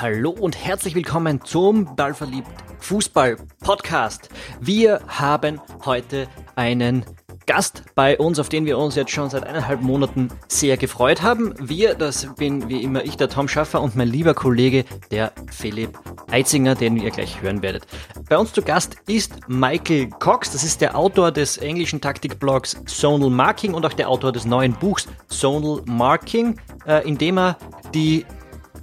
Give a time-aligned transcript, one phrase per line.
[0.00, 4.30] Hallo und herzlich willkommen zum Ballverliebt Fußball Podcast.
[4.58, 6.26] Wir haben heute
[6.56, 7.04] einen
[7.44, 11.54] Gast bei uns, auf den wir uns jetzt schon seit eineinhalb Monaten sehr gefreut haben.
[11.60, 15.98] Wir, das bin wie immer ich, der Tom Schaffer und mein lieber Kollege, der Philipp
[16.30, 17.86] Eitzinger, den ihr gleich hören werdet.
[18.26, 23.28] Bei uns zu Gast ist Michael Cox, das ist der Autor des englischen Taktikblogs Zonal
[23.28, 27.58] Marking und auch der Autor des neuen Buchs Zonal Marking, äh, in dem er
[27.92, 28.24] die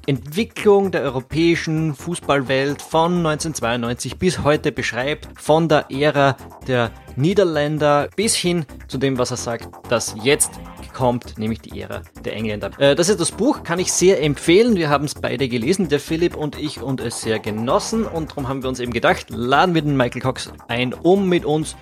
[0.07, 8.33] Entwicklung der europäischen Fußballwelt von 1992 bis heute beschreibt, von der Ära der Niederländer bis
[8.33, 10.51] hin zu dem, was er sagt, das jetzt
[10.93, 12.71] kommt, nämlich die Ära der Engländer.
[12.79, 14.77] Äh, das ist das Buch, kann ich sehr empfehlen.
[14.77, 18.05] Wir haben es beide gelesen, der Philipp und ich, und es sehr genossen.
[18.05, 21.43] Und darum haben wir uns eben gedacht, laden wir den Michael Cox ein, um mit
[21.43, 21.75] uns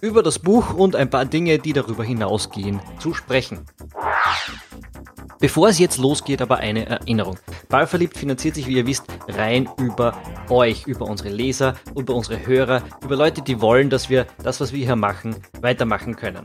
[0.00, 3.60] über das Buch und ein paar Dinge, die darüber hinausgehen, zu sprechen.
[5.42, 7.36] Bevor es jetzt losgeht, aber eine Erinnerung.
[7.68, 10.16] Ballverliebt finanziert sich, wie ihr wisst, rein über
[10.48, 14.72] euch, über unsere Leser, über unsere Hörer, über Leute, die wollen, dass wir das, was
[14.72, 16.44] wir hier machen, weitermachen können.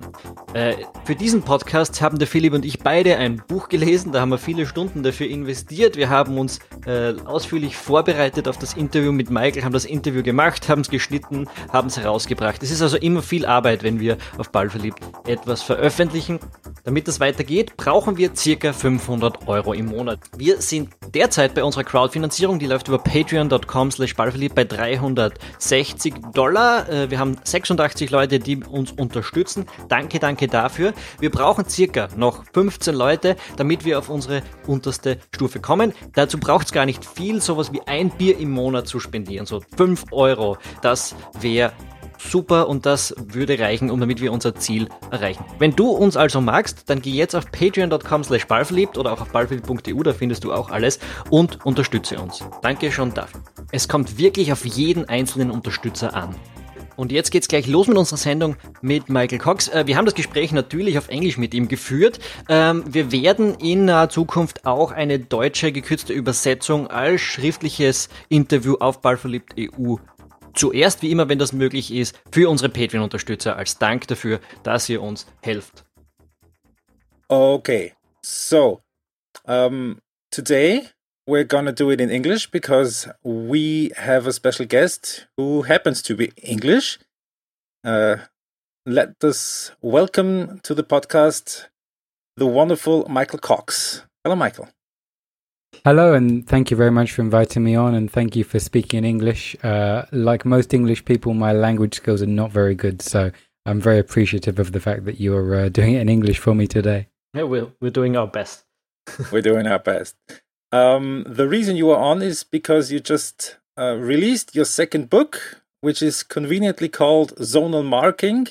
[0.55, 4.29] Äh, für diesen Podcast haben der Philipp und ich beide ein Buch gelesen, da haben
[4.29, 5.95] wir viele Stunden dafür investiert.
[5.95, 10.69] Wir haben uns äh, ausführlich vorbereitet auf das Interview mit Michael, haben das Interview gemacht,
[10.69, 12.63] haben es geschnitten, haben es herausgebracht.
[12.63, 16.39] Es ist also immer viel Arbeit, wenn wir auf Ballverliebt etwas veröffentlichen.
[16.83, 20.19] Damit das weitergeht, brauchen wir circa 500 Euro im Monat.
[20.37, 26.87] Wir sind derzeit bei unserer Crowdfinanzierung, die läuft über patreon.com slash bei 360 Dollar.
[26.87, 29.65] Äh, wir haben 86 Leute, die uns unterstützen.
[29.89, 30.93] Danke, danke dafür.
[31.19, 35.91] Wir brauchen circa noch 15 Leute, damit wir auf unsere unterste Stufe kommen.
[36.13, 39.61] Dazu braucht es gar nicht viel, sowas wie ein Bier im Monat zu spendieren, so
[39.75, 40.57] 5 Euro.
[40.81, 41.73] Das wäre
[42.17, 45.43] super und das würde reichen, um damit wir unser Ziel erreichen.
[45.59, 49.29] Wenn du uns also magst, dann geh jetzt auf patreon.com slash ballverliebt oder auch auf
[49.29, 52.43] ballverliebt.eu, da findest du auch alles und unterstütze uns.
[52.61, 53.41] Danke schon dafür.
[53.71, 56.35] Es kommt wirklich auf jeden einzelnen Unterstützer an.
[56.97, 59.67] Und jetzt geht's gleich los mit unserer Sendung mit Michael Cox.
[59.69, 62.19] Äh, wir haben das Gespräch natürlich auf Englisch mit ihm geführt.
[62.49, 69.01] Ähm, wir werden in naher Zukunft auch eine deutsche gekürzte Übersetzung als schriftliches Interview auf
[69.01, 69.97] Ballverliebt EU
[70.57, 75.03] Zuerst, wie immer, wenn das möglich ist, für unsere Patreon-Unterstützer als Dank dafür, dass ihr
[75.03, 75.85] uns helft.
[77.27, 78.81] Okay, so
[79.45, 79.99] um,
[80.31, 80.89] today
[81.27, 86.15] we're gonna do it in English because we have a special guest who happens to
[86.15, 86.99] be English.
[87.85, 88.17] Uh,
[88.85, 91.69] let us welcome to the podcast
[92.35, 94.03] the wonderful Michael Cox.
[94.23, 94.69] Hello, Michael.
[95.87, 98.97] Hello, and thank you very much for inviting me on, and thank you for speaking
[98.99, 99.55] in English.
[99.63, 103.31] Uh, like most English people, my language skills are not very good, so
[103.65, 106.67] I'm very appreciative of the fact that you're uh, doing it in English for me
[106.67, 107.07] today.
[107.33, 108.65] Yeah, we're, we're doing our best.
[109.31, 110.15] we're doing our best.
[110.73, 115.61] Um, the reason you are on is because you just uh, released your second book,
[115.81, 118.47] which is conveniently called Zonal Marking.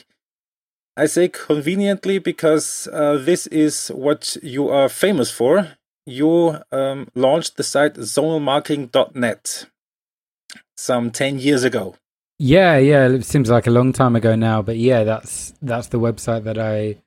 [0.97, 5.76] I say conveniently because uh, this is what you are famous for
[6.07, 9.67] you um, launched the site zonalmarking.net
[10.77, 11.97] some 10 years ago.
[12.39, 15.99] Yeah, yeah, it seems like a long time ago now, but yeah, that's that's the
[15.99, 16.99] website that I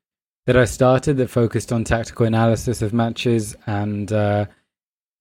[0.47, 4.47] that I started that focused on tactical analysis of matches and uh,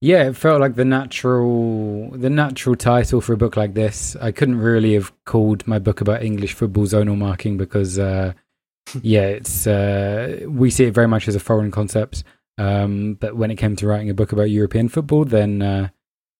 [0.00, 4.16] yeah, it felt like the natural the natural title for a book like this.
[4.20, 8.32] I couldn't really have called my book about English football zonal marking because uh,
[9.02, 12.24] yeah, it's uh, we see it very much as a foreign concept.
[12.58, 15.88] Um, but when it came to writing a book about European football, then uh,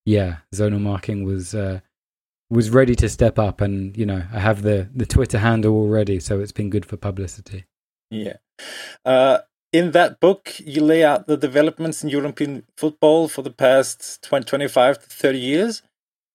[0.04, 1.80] yeah, zonal marking was uh,
[2.50, 6.18] was ready to step up, and you know I have the the Twitter handle already,
[6.20, 7.64] so it's been good for publicity.
[8.10, 8.36] Yeah.
[9.04, 9.38] Uh,
[9.72, 14.46] in that book, you lay out the developments in European football for the past 20,
[14.46, 15.82] 25 to 30 years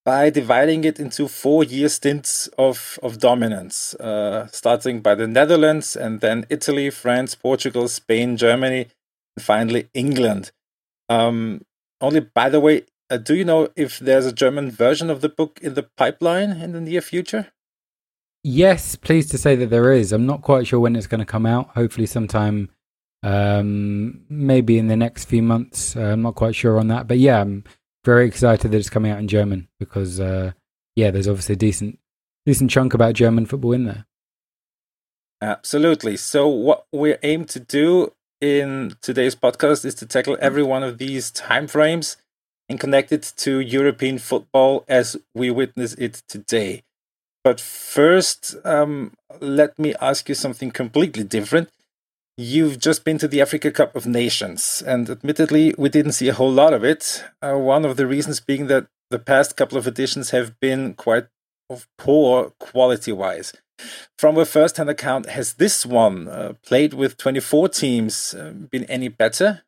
[0.06, 5.96] by dividing it into four year stints of, of dominance, uh, starting by the Netherlands
[5.96, 8.88] and then Italy, France, Portugal, Spain, Germany,
[9.40, 10.52] finally England.
[11.10, 11.62] Um,
[12.02, 15.30] only by the way, uh, do you know if there's a German version of the
[15.30, 17.52] book in the pipeline in the near future?
[18.44, 20.12] Yes, pleased to say that there is.
[20.12, 21.70] I'm not quite sure when it's going to come out.
[21.70, 22.70] Hopefully, sometime,
[23.24, 25.96] um, maybe in the next few months.
[25.96, 27.64] Uh, I'm not quite sure on that, but yeah, I'm
[28.04, 30.52] very excited that it's coming out in German because, uh,
[30.98, 32.00] yeah, there's obviously a decent,
[32.46, 34.06] decent chunk about German football in there.
[35.42, 36.18] Absolutely.
[36.18, 38.12] So, what we aim to do
[38.44, 42.18] in today's podcast is to tackle every one of these time frames
[42.68, 46.84] and connect it to European football as we witness it today.
[47.46, 51.70] But first, um, let me ask you something completely different.
[52.38, 56.34] You've just been to the Africa Cup of Nations, and admittedly, we didn't see a
[56.34, 57.24] whole lot of it.
[57.42, 61.28] Uh, one of the reasons being that the past couple of editions have been quite
[61.70, 63.54] of poor quality wise.
[64.18, 68.86] From a first hand account, has this one uh, played with 24 teams uh, been
[68.86, 69.64] any better?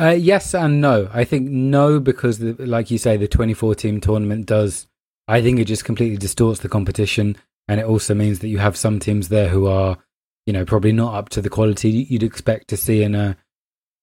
[0.00, 1.08] Uh, yes and no.
[1.12, 4.86] I think no because, the, like you say, the 24 team tournament does.
[5.26, 7.36] I think it just completely distorts the competition,
[7.66, 9.98] and it also means that you have some teams there who are,
[10.46, 13.36] you know, probably not up to the quality you'd expect to see in a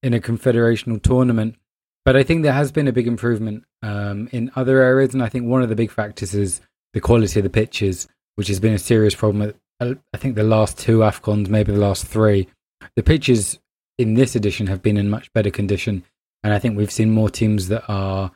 [0.03, 1.56] in a confederational tournament.
[2.03, 5.30] But I think there has been a big improvement um, in other areas, and I
[5.30, 6.62] think one of the big factors is
[6.94, 9.54] the quality of the pitches, which has been a serious problem.
[9.80, 12.48] Uh, I think the last two Afcons, maybe the last three,
[12.96, 13.60] the pitches
[13.98, 16.04] in this edition have been in much better condition.
[16.44, 18.32] And I think we've seen more teams that are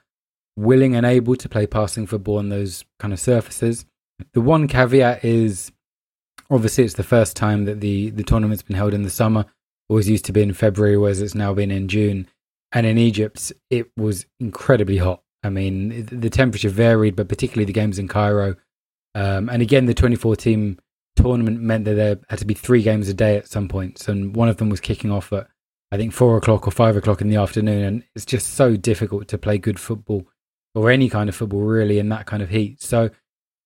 [0.56, 3.86] willing and able to play passing football on those kind of surfaces.
[4.34, 5.72] The one caveat is
[6.50, 9.46] obviously it's the first time that the, the tournament's been held in the summer.
[9.90, 12.28] Always used to be in February, whereas it's now been in June.
[12.72, 15.24] And in Egypt, it was incredibly hot.
[15.44, 18.56] I mean, the temperature varied, but particularly the games in Cairo.
[19.16, 20.80] Um, and again, the 24 team
[21.16, 24.36] tournament meant that there had to be three games a day at some points, and
[24.36, 25.48] one of them was kicking off at
[25.92, 29.28] I think four o'clock or five o'clock in the afternoon, and it's just so difficult
[29.30, 30.28] to play good football
[30.76, 32.82] or any kind of football really in that kind of heat.
[32.82, 33.10] So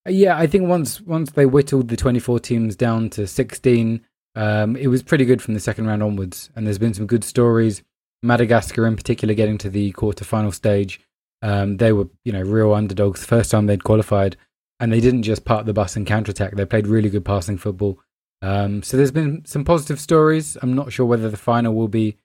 [0.08, 4.00] yeah, I think once once they whittled the 24 teams down to 16,
[4.36, 7.24] um, it was pretty good from the second round onwards, and there's been some good
[7.24, 7.82] stories.
[8.22, 11.00] Madagascar in particular getting to the quarter-final stage.
[11.42, 13.22] Um, they were, you know, real underdogs.
[13.24, 14.38] First time they'd qualified,
[14.84, 16.56] and they didn't just park the bus and counterattack.
[16.56, 17.98] They played really good passing football.
[18.42, 20.58] Um, so there's been some positive stories.
[20.60, 22.18] I'm not sure whether the final will be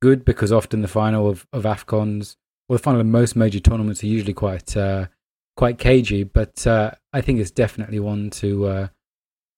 [0.00, 4.02] good because often the final of, of Afcons or the final of most major tournaments
[4.02, 5.08] are usually quite uh,
[5.54, 6.24] quite cagey.
[6.24, 8.88] But uh, I think it's definitely one to uh,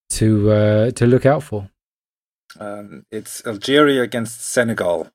[0.08, 1.70] to uh, to look out for.
[2.58, 5.08] Um, it's Algeria against Senegal,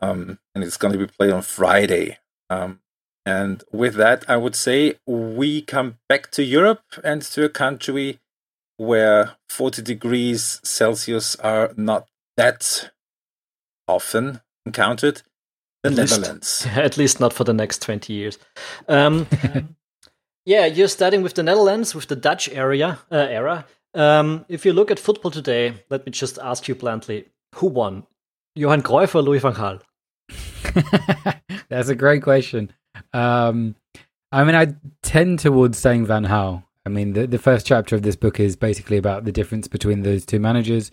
[0.00, 2.16] um, and it's going to be played on Friday.
[2.48, 2.80] Um,
[3.24, 8.18] and with that, I would say we come back to Europe and to a country
[8.76, 12.90] where 40 degrees Celsius are not that
[13.86, 15.22] often encountered.
[15.82, 16.64] The at Netherlands.
[16.64, 18.38] Least, at least not for the next 20 years.
[18.88, 19.26] Um,
[20.44, 23.66] yeah, you're starting with the Netherlands, with the Dutch area uh, era.
[23.94, 27.26] Um, if you look at football today, let me just ask you bluntly
[27.56, 28.06] who won?
[28.54, 29.80] Johan Cruyff or Louis van Gaal?
[31.68, 32.72] That's a great question.
[33.12, 33.76] Um,
[34.30, 36.64] I mean, I tend towards saying Van Gaal.
[36.84, 40.02] I mean, the, the first chapter of this book is basically about the difference between
[40.02, 40.90] those two managers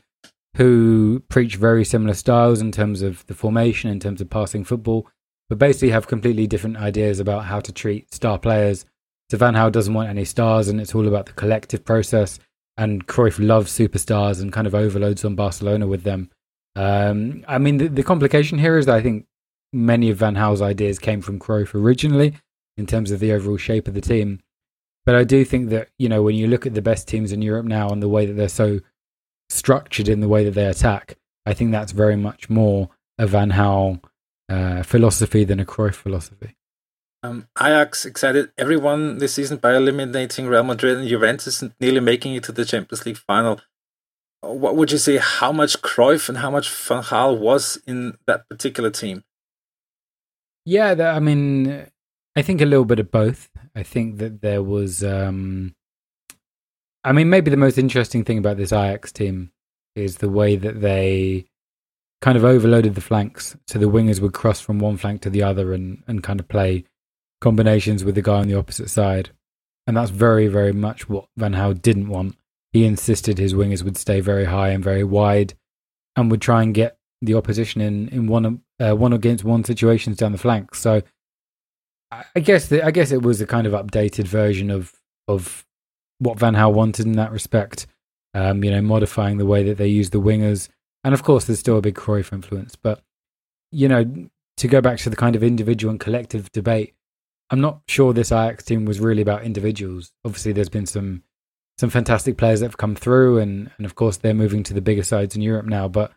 [0.57, 5.07] who preach very similar styles in terms of the formation, in terms of passing football,
[5.47, 8.85] but basically have completely different ideas about how to treat star players.
[9.29, 12.39] So Van Gaal doesn't want any stars, and it's all about the collective process.
[12.77, 16.29] And Cruyff loves superstars and kind of overloads on Barcelona with them.
[16.75, 19.25] Um, I mean, the, the complication here is that I think
[19.71, 22.35] many of Van Gaal's ideas came from Cruyff originally
[22.77, 24.39] in terms of the overall shape of the team.
[25.05, 27.41] But I do think that, you know, when you look at the best teams in
[27.41, 28.79] Europe now and the way that they're so
[29.49, 33.51] structured in the way that they attack, I think that's very much more a Van
[33.51, 34.01] Gaal
[34.49, 36.55] uh, philosophy than a Cruyff philosophy.
[37.21, 42.35] Um, Ajax excited everyone this season by eliminating Real Madrid and Juventus and nearly making
[42.35, 43.59] it to the Champions League final.
[44.41, 45.17] What would you say?
[45.17, 49.25] How much Cruyff and how much Van Gaal was in that particular team?
[50.65, 51.87] Yeah, I mean,
[52.35, 53.49] I think a little bit of both.
[53.75, 55.75] I think that there was, um,
[57.03, 59.51] I mean, maybe the most interesting thing about this Ajax team
[59.95, 61.45] is the way that they
[62.21, 63.55] kind of overloaded the flanks.
[63.67, 66.47] So the wingers would cross from one flank to the other and, and kind of
[66.47, 66.83] play
[67.41, 69.31] combinations with the guy on the opposite side.
[69.87, 72.35] And that's very, very much what Van Gaal didn't want.
[72.73, 75.55] He insisted his wingers would stay very high and very wide
[76.15, 80.17] and would try and get the opposition in in one uh, one against one situations
[80.17, 80.79] down the flanks.
[80.79, 81.01] So
[82.11, 84.93] I guess the, I guess it was a kind of updated version of
[85.27, 85.65] of
[86.19, 87.87] what Van Gaal wanted in that respect.
[88.33, 90.69] Um, you know, modifying the way that they use the wingers,
[91.03, 92.75] and of course, there's still a big Cruyff influence.
[92.75, 93.01] But
[93.71, 96.93] you know, to go back to the kind of individual and collective debate,
[97.49, 100.11] I'm not sure this Ajax team was really about individuals.
[100.25, 101.23] Obviously, there's been some
[101.79, 104.81] some fantastic players that have come through, and and of course, they're moving to the
[104.81, 105.87] bigger sides in Europe now.
[105.87, 106.11] But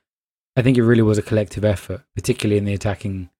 [0.57, 3.31] I think it really was a collective effort, particularly in the attacking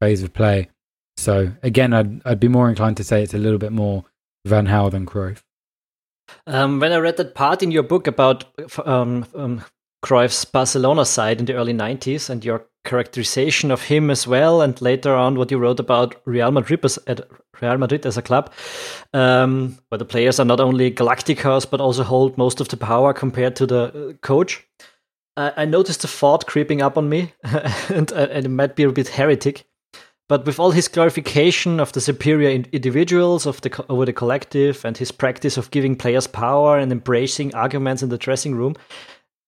[0.00, 0.68] phase of play.
[1.16, 4.04] So again, I'd I'd be more inclined to say it's a little bit more
[4.44, 5.42] Van Gaal than Cruyff.
[6.46, 8.44] Um, when I read that part in your book about
[8.86, 9.64] um, um,
[10.04, 14.80] Cruyff's Barcelona side in the early 90s and your characterization of him as well, and
[14.80, 16.98] later on what you wrote about Real Madrid as,
[17.60, 18.52] Real Madrid as a club,
[19.12, 23.12] um, where the players are not only Galacticos but also hold most of the power
[23.12, 24.16] compared to the
[25.56, 28.92] I noticed a thought creeping up on me, and, uh, and it might be a
[28.92, 29.66] bit heretic.
[30.28, 34.96] But with all his glorification of the superior individuals of the over the collective, and
[34.96, 38.74] his practice of giving players power and embracing arguments in the dressing room,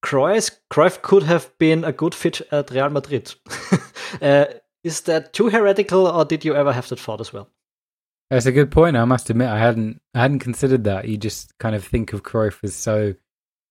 [0.03, 3.35] Cruyff, Cruyff could have been a good fit at Real Madrid.
[4.23, 4.47] uh,
[4.83, 7.51] is that too heretical, or did you ever have that thought as well?
[8.31, 8.97] That's a good point.
[8.97, 11.09] I must admit, I hadn't I hadn't considered that.
[11.09, 13.15] You just kind of think of Cruyff as so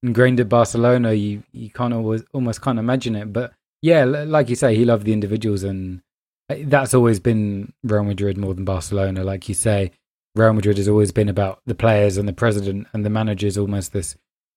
[0.04, 1.14] ingrained at Barcelona.
[1.14, 3.32] You you can't always almost can't imagine it.
[3.34, 6.02] But yeah, like you say, he loved the individuals, and
[6.50, 9.24] uh, that's always been Real Madrid more than Barcelona.
[9.24, 9.92] Like you say,
[10.36, 13.94] Real Madrid has always been about the players and the president, and the managers, almost
[13.94, 14.16] this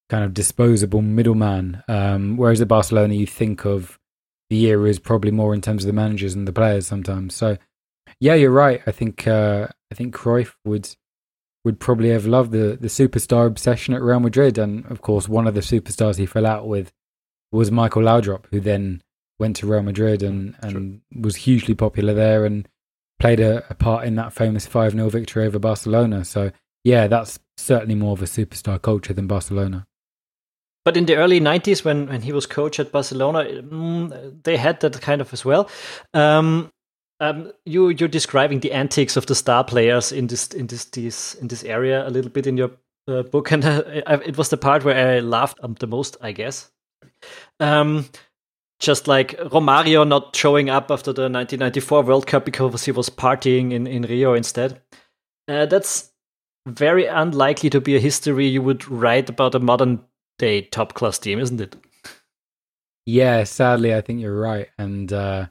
[0.08, 1.82] kind of disposable middleman.
[1.88, 3.99] Um, whereas at Barcelona, you think of
[4.50, 7.34] the era is probably more in terms of the managers and the players sometimes.
[7.34, 7.56] So
[8.20, 8.82] yeah, you're right.
[8.87, 10.94] I think uh, I think Cruyff would
[11.64, 15.47] would probably have loved the the superstar obsession at Real Madrid, and of course, one
[15.47, 16.92] of the superstars he fell out with
[17.50, 19.02] was Michael Laudrup, who then
[19.38, 22.69] went to Real Madrid and and was hugely popular there and
[23.19, 26.25] played a, a part in that famous five 0 victory over Barcelona.
[26.25, 26.50] So
[26.85, 29.87] yeah, that's certainly more of a superstar culture than Barcelona.
[30.85, 34.81] But in the early 90s, when, when he was coach at Barcelona, mm, they had
[34.81, 35.71] that kind of as well.
[36.12, 36.72] Um,
[37.23, 41.35] um, you you're describing the antics of the star players in this in this this
[41.37, 42.73] in this area a little bit in your
[43.07, 43.83] uh, book, and uh,
[44.26, 46.71] it was the part where I laughed um, the most, I guess.
[47.61, 48.09] Um,
[48.81, 53.73] just like Romario not showing up after the 1994 World Cup because he was partying
[53.73, 54.81] in, in Rio instead.
[55.47, 56.11] Uh, that's
[56.67, 60.00] very unlikely to be a history you would write about a modern
[60.38, 61.76] day top class team, isn't it?
[63.07, 65.47] Yeah, sadly, I think you're right, and uh,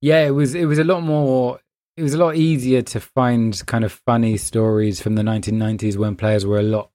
[0.00, 1.60] yeah, it was it was a lot more.
[1.96, 6.16] It was a lot easier to find kind of funny stories from the 1990s when
[6.16, 6.90] players were a lot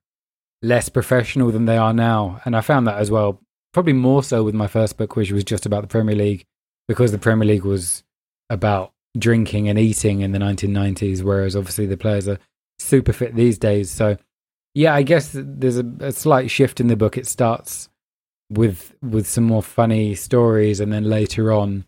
[0.61, 3.41] less professional than they are now, and I found that as well.
[3.73, 6.45] Probably more so with my first book, which was just about the Premier League,
[6.87, 8.03] because the Premier League was
[8.49, 12.39] about drinking and eating in the 1990s, whereas obviously the players are
[12.79, 13.91] super fit these days.
[13.91, 14.17] So,
[14.73, 17.17] yeah, I guess there's a, a slight shift in the book.
[17.17, 17.89] It starts
[18.49, 21.85] with with some more funny stories, and then later on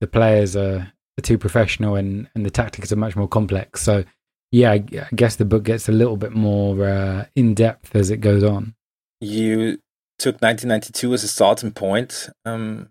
[0.00, 3.82] the players are, are too professional and, and the tactics are much more complex.
[3.82, 4.04] So,
[4.50, 8.10] yeah, I, I guess the book gets a little bit more uh, in depth as
[8.10, 8.74] it goes on.
[9.20, 9.78] You
[10.18, 12.90] took 1992 as a starting point, um,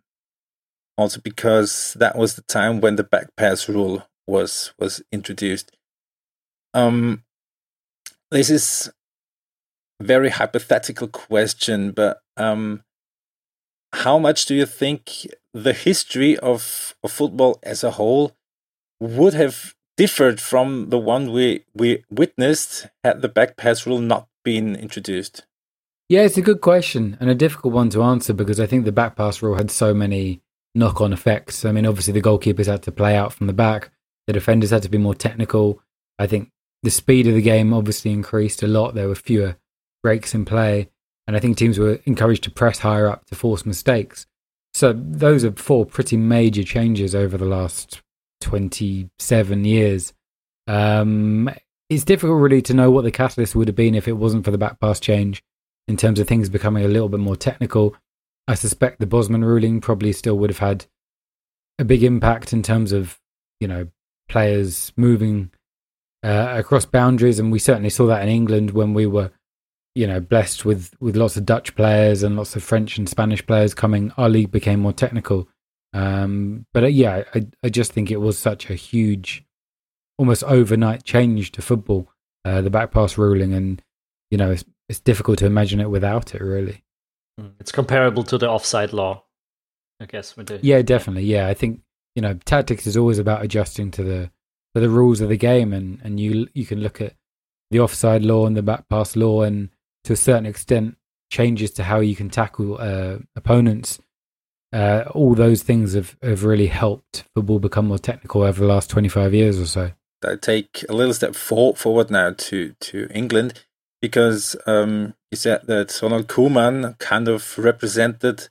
[0.97, 5.71] also because that was the time when the back pass rule was was introduced.
[6.73, 7.23] Um,
[8.31, 8.91] this is
[9.99, 12.83] a very hypothetical question, but um,
[13.93, 18.35] how much do you think the history of, of football as a whole
[18.99, 24.27] would have differed from the one we we witnessed had the back pass rule not
[24.43, 25.45] been introduced?
[26.09, 28.91] Yeah, it's a good question and a difficult one to answer because I think the
[28.91, 30.41] back pass rule had so many
[30.75, 31.65] knock on effects.
[31.65, 33.91] I mean, obviously the goalkeepers had to play out from the back,
[34.27, 35.81] the defenders had to be more technical.
[36.19, 36.49] I think
[36.83, 38.93] the speed of the game obviously increased a lot.
[38.93, 39.57] There were fewer
[40.01, 40.89] breaks in play.
[41.25, 44.27] And I think teams were encouraged to press higher up to force mistakes.
[44.73, 48.01] So those are four pretty major changes over the last
[48.41, 50.13] 27 years.
[50.67, 51.49] Um,
[51.89, 54.51] it's difficult really to know what the catalyst would have been if it wasn't for
[54.51, 55.43] the back pass change
[55.87, 57.95] in terms of things becoming a little bit more technical.
[58.47, 60.85] I suspect the Bosman ruling probably still would have had
[61.79, 63.19] a big impact in terms of,
[63.59, 63.87] you know,
[64.27, 65.51] players moving
[66.23, 67.39] uh, across boundaries.
[67.39, 69.31] And we certainly saw that in England when we were
[69.95, 73.45] you know, blessed with with lots of Dutch players and lots of French and Spanish
[73.45, 75.47] players coming, our league became more technical.
[75.93, 79.45] Um, but uh, yeah, I I just think it was such a huge,
[80.17, 82.09] almost overnight change to football,
[82.43, 83.81] uh, the back pass ruling, and
[84.31, 86.41] you know, it's it's difficult to imagine it without it.
[86.41, 86.83] Really,
[87.39, 87.49] hmm.
[87.59, 89.23] it's comparable to the offside law,
[89.99, 90.33] I guess.
[90.33, 91.25] The, yeah, definitely.
[91.25, 91.81] Yeah, I think
[92.15, 94.31] you know, tactics is always about adjusting to the
[94.73, 97.13] to the rules of the game, and and you you can look at
[97.69, 99.69] the offside law and the back pass law and
[100.03, 100.97] to a certain extent
[101.31, 103.99] changes to how you can tackle uh, opponents.
[104.71, 108.89] Uh, all those things have, have really helped football become more technical over the last
[108.89, 109.91] 25 years or so.
[110.25, 113.65] I take a little step for, forward now to, to England
[114.01, 118.47] because um, you said that Ronald Koeman kind of represented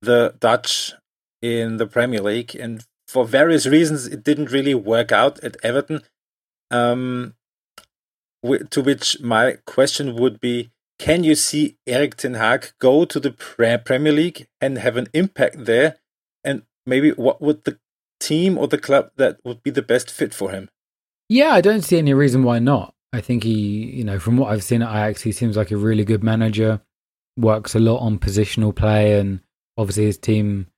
[0.00, 0.92] the Dutch
[1.42, 6.02] in the Premier League, and for various reasons, it didn't really work out at Everton.
[6.70, 7.34] Um,
[8.70, 10.70] to which my question would be
[11.02, 15.64] can you see Erik Ten Hag go to the Premier League and have an impact
[15.64, 15.96] there?
[16.44, 17.80] And maybe what would the
[18.20, 20.68] team or the club that would be the best fit for him?
[21.28, 22.94] Yeah, I don't see any reason why not.
[23.12, 25.76] I think he, you know, from what I've seen at Ajax, he seems like a
[25.76, 26.80] really good manager.
[27.36, 29.40] Works a lot on positional play and
[29.76, 30.68] obviously his team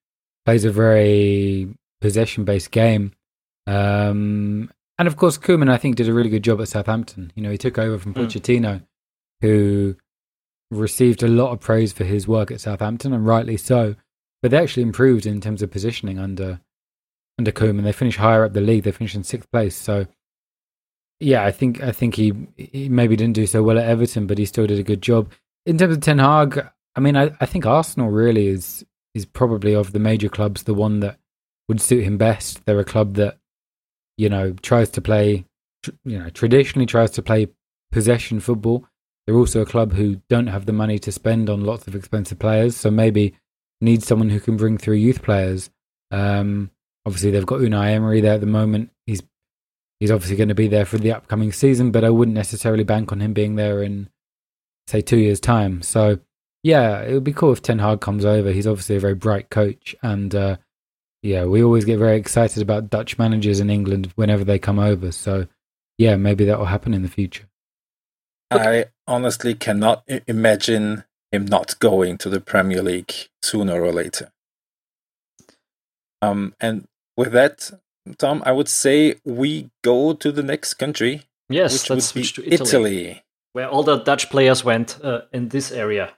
[0.47, 1.69] plays a very
[2.01, 3.13] possession based game.
[3.67, 7.31] Um, and of course, Koeman, I think, did a really good job at Southampton.
[7.35, 8.21] You know, he took over from hmm.
[8.21, 8.87] Pochettino, mm.
[9.43, 9.97] who
[10.71, 13.97] received a lot of praise for his work at Southampton, and rightly so.
[14.43, 16.61] But they actually improved in terms of positioning under
[17.39, 17.85] under Koeman.
[17.85, 18.85] They finished higher up the league.
[18.85, 19.77] They finished in sixth place.
[19.77, 20.07] So,
[21.21, 24.39] yeah, I think I think he, he maybe didn't do so well at Everton, but
[24.39, 25.33] he still did a good job.
[25.67, 29.75] In terms of Ten Hag, I mean, I, I think Arsenal really is is probably
[29.75, 31.19] of the major clubs the one that
[31.69, 32.65] would suit him best.
[32.65, 33.39] They're a club that
[34.17, 35.47] you know tries to play,
[36.05, 37.49] you know, traditionally tries to play
[37.91, 38.87] possession football.
[39.27, 42.39] They're also a club who don't have the money to spend on lots of expensive
[42.39, 43.35] players, so maybe
[43.81, 45.71] need someone who can bring through youth players.
[46.11, 46.71] Um,
[47.07, 48.91] obviously, they've got Unai Emery there at the moment.
[49.07, 49.23] He's
[50.01, 53.13] he's obviously going to be there for the upcoming season, but I wouldn't necessarily bank
[53.13, 54.11] on him being there in
[54.87, 55.81] say two years' time.
[55.83, 56.19] So
[56.63, 58.51] yeah, it would be cool if Ten Hag comes over.
[58.51, 60.57] He's obviously a very bright coach, and uh,
[61.23, 65.13] yeah, we always get very excited about Dutch managers in England whenever they come over.
[65.13, 65.47] So
[65.97, 67.45] yeah, maybe that will happen in the future.
[68.51, 74.31] I honestly cannot imagine him not going to the Premier League sooner or later.
[76.23, 76.87] Um, and
[77.17, 77.71] with that,
[78.19, 81.23] Tom, I would say we go to the next country.
[81.49, 82.55] Yes, which would be Italy.
[82.55, 83.25] Italy
[83.55, 86.13] where all the Dutch players went uh, in this area.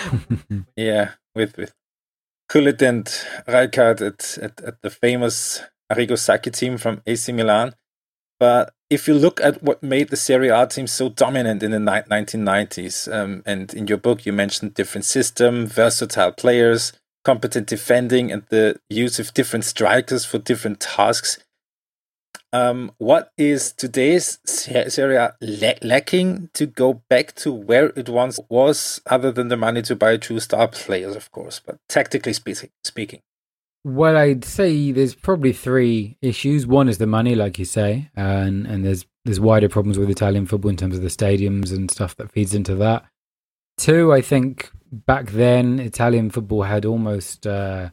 [0.76, 1.72] yeah, with with
[2.50, 3.04] Gullit and
[3.46, 7.74] Rijkaard at, at, at the famous Arrigo Sacchi team from AC Milan.
[8.42, 11.78] But if you look at what made the Serie A team so dominant in the
[11.78, 16.92] ni- 1990s, um, and in your book you mentioned different system, versatile players,
[17.24, 21.38] competent defending, and the use of different strikers for different tasks.
[22.52, 29.00] Um, what is today's Serie A lacking to go back to where it once was,
[29.06, 33.20] other than the money to buy true star players, of course, but tactically speaking?
[33.84, 36.66] Well, I'd say there's probably three issues.
[36.66, 40.46] One is the money, like you say, and and there's there's wider problems with Italian
[40.46, 43.04] football in terms of the stadiums and stuff that feeds into that.
[43.78, 47.90] Two, I think back then Italian football had almost uh,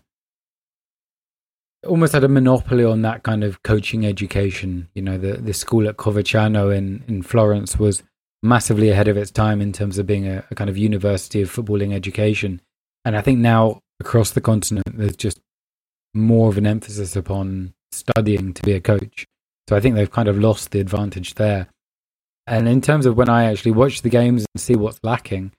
[1.87, 4.89] almost had a monopoly on that kind of coaching education.
[4.93, 8.03] You know, the the school at Coverciano in in Florence was
[8.43, 11.51] massively ahead of its time in terms of being a, a kind of university of
[11.51, 12.61] footballing education.
[13.03, 15.39] And I think now across the continent, there's just
[16.13, 19.25] more of an emphasis upon studying to be a coach.
[19.67, 21.67] So I think they've kind of lost the advantage there.
[22.47, 25.51] And in terms of when I actually watch the games and see what's lacking,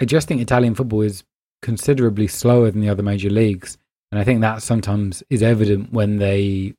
[0.00, 1.24] I just think Italian football is
[1.62, 3.78] considerably slower than the other major leagues.
[4.10, 6.74] And I think that sometimes is evident when they, you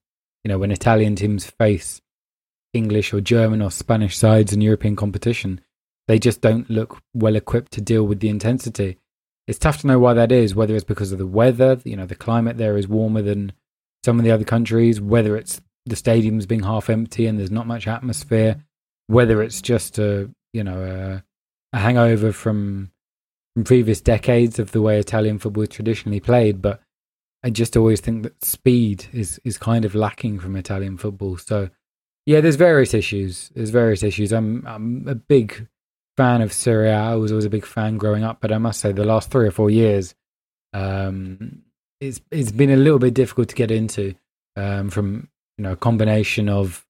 [0.45, 2.01] know, when Italian teams face
[2.73, 5.61] English or German or Spanish sides in European competition,
[6.07, 8.97] they just don't look well equipped to deal with the intensity.
[9.47, 12.05] It's tough to know why that is, whether it's because of the weather, you know,
[12.05, 13.51] the climate there is warmer than
[14.05, 17.67] some of the other countries, whether it's the stadiums being half empty and there's not
[17.67, 18.63] much atmosphere,
[19.07, 20.81] whether it's just a, you know,
[21.73, 22.91] a, a hangover from
[23.53, 26.81] from previous decades of the way Italian football is traditionally played, but
[27.43, 31.37] I just always think that speed is is kind of lacking from Italian football.
[31.37, 31.69] So
[32.25, 33.51] yeah, there's various issues.
[33.53, 34.31] There's various issues.
[34.31, 35.67] I'm I'm a big
[36.17, 36.95] fan of Serie A.
[36.95, 39.47] I was always a big fan growing up, but I must say the last three
[39.47, 40.15] or four years,
[40.73, 41.63] um,
[41.99, 44.15] it's it's been a little bit difficult to get into
[44.55, 46.85] um, from you know a combination of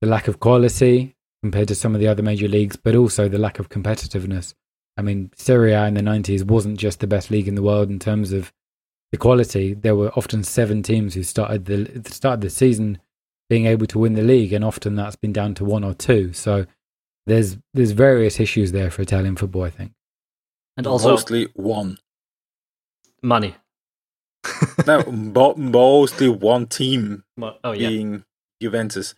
[0.00, 3.38] the lack of quality compared to some of the other major leagues, but also the
[3.38, 4.54] lack of competitiveness.
[4.96, 7.88] I mean, Serie A in the 90s wasn't just the best league in the world
[7.88, 8.52] in terms of
[9.12, 12.98] the quality, there were often seven teams who started the started the season
[13.48, 16.32] being able to win the league, and often that's been down to one or two.
[16.32, 16.66] So
[17.26, 19.92] there's there's various issues there for Italian football, I think.
[20.76, 21.98] And also mostly one
[23.22, 23.54] money.
[24.86, 25.02] no,
[25.56, 27.24] mostly one team.
[27.62, 28.24] Oh yeah, being
[28.60, 29.14] Juventus.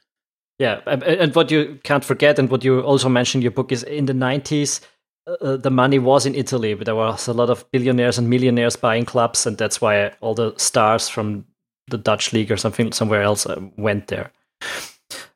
[0.59, 3.83] Yeah, and what you can't forget, and what you also mentioned in your book, is
[3.83, 4.81] in the 90s,
[5.27, 8.31] uh, uh, the money was in Italy, but there was a lot of billionaires and
[8.31, 11.45] millionaires buying clubs, and that's why all the stars from
[11.89, 14.31] the Dutch league or something somewhere else uh, went there.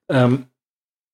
[0.09, 0.49] Um,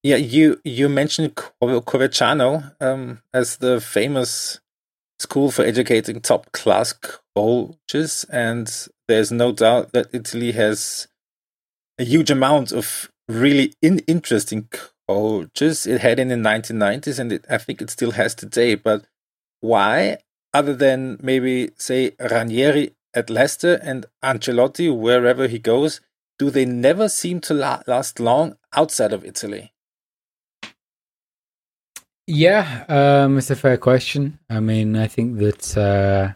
[0.04, 4.60] yeah, you you mentioned Coverciano um, as the famous
[5.18, 6.92] school for educating top class
[7.34, 11.08] coaches, and there's no doubt that Italy has
[11.98, 14.68] a huge amount of really in- interesting
[15.08, 18.74] coaches it had in the 1990s, and it, I think it still has today.
[18.74, 19.06] But
[19.62, 20.18] why,
[20.52, 26.02] other than maybe say Ranieri at Leicester and Ancelotti wherever he goes,
[26.38, 29.73] do they never seem to la- last long outside of Italy?
[32.26, 34.38] Yeah, um, it's a fair question.
[34.48, 36.32] I mean, I think that uh,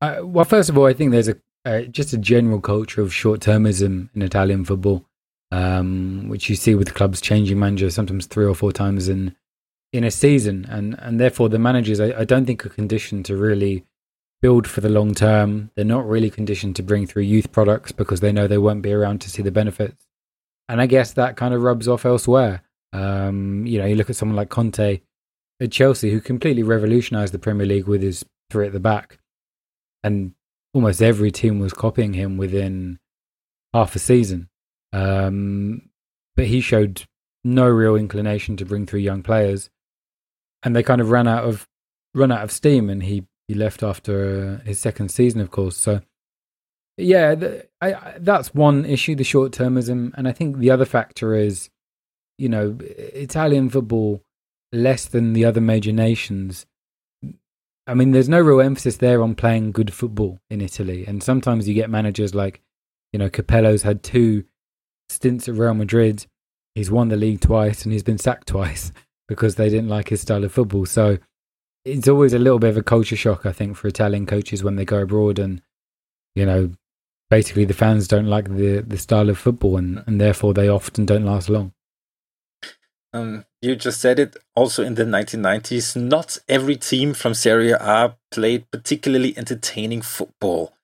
[0.00, 4.08] Uh, well, first of all, I think there's a just a general culture of short-termism
[4.14, 5.04] in Italian football,
[5.52, 9.36] um, which you see with clubs changing managers sometimes three or four times in
[9.92, 13.36] in a season, and and therefore the managers I, I don't think are conditioned to
[13.36, 13.84] really
[14.40, 15.70] build for the long term.
[15.74, 18.92] They're not really conditioned to bring through youth products because they know they won't be
[18.92, 20.06] around to see the benefits,
[20.68, 22.62] and I guess that kind of rubs off elsewhere.
[22.92, 25.00] Um, you know, you look at someone like Conte
[25.60, 29.18] at Chelsea, who completely revolutionised the Premier League with his three at the back,
[30.02, 30.32] and
[30.74, 32.98] almost every team was copying him within
[33.72, 34.48] half a season.
[34.92, 35.90] Um,
[36.36, 37.04] but he showed
[37.44, 39.70] no real inclination to bring through young players,
[40.62, 41.68] and they kind of ran out of
[42.14, 45.76] run out of steam, and he he left after uh, his second season, of course.
[45.76, 46.00] So
[46.96, 47.34] yeah,
[47.80, 51.70] I, I, that's one issue, the short termism, and I think the other factor is,
[52.40, 54.22] you know, Italian football
[54.72, 56.66] less than the other major nations
[57.90, 61.04] I mean, there's no real emphasis there on playing good football in Italy.
[61.08, 62.60] And sometimes you get managers like,
[63.12, 64.44] you know, Capello's had two
[65.08, 66.24] stints at Real Madrid.
[66.76, 68.92] He's won the league twice and he's been sacked twice
[69.28, 70.86] because they didn't like his style of football.
[70.86, 71.18] So
[71.84, 74.76] it's always a little bit of a culture shock, I think, for Italian coaches when
[74.76, 75.60] they go abroad and,
[76.36, 76.70] you know,
[77.28, 81.06] basically the fans don't like the, the style of football and, and therefore they often
[81.06, 81.72] don't last long.
[83.12, 85.96] Um, you just said it also in the 1990s.
[85.96, 90.74] Not every team from Serie A played particularly entertaining football.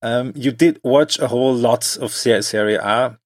[0.00, 3.18] Um, you did watch a whole lot of Serie A,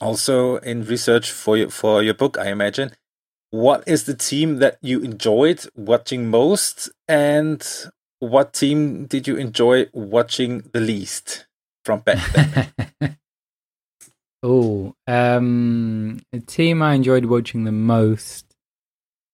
[0.00, 2.92] also in research for your, for your book, I imagine.
[3.50, 7.64] What is the team that you enjoyed watching most, and
[8.18, 11.46] what team did you enjoy watching the least
[11.84, 13.18] from back then?
[14.42, 18.46] Oh, um, a team I enjoyed watching the most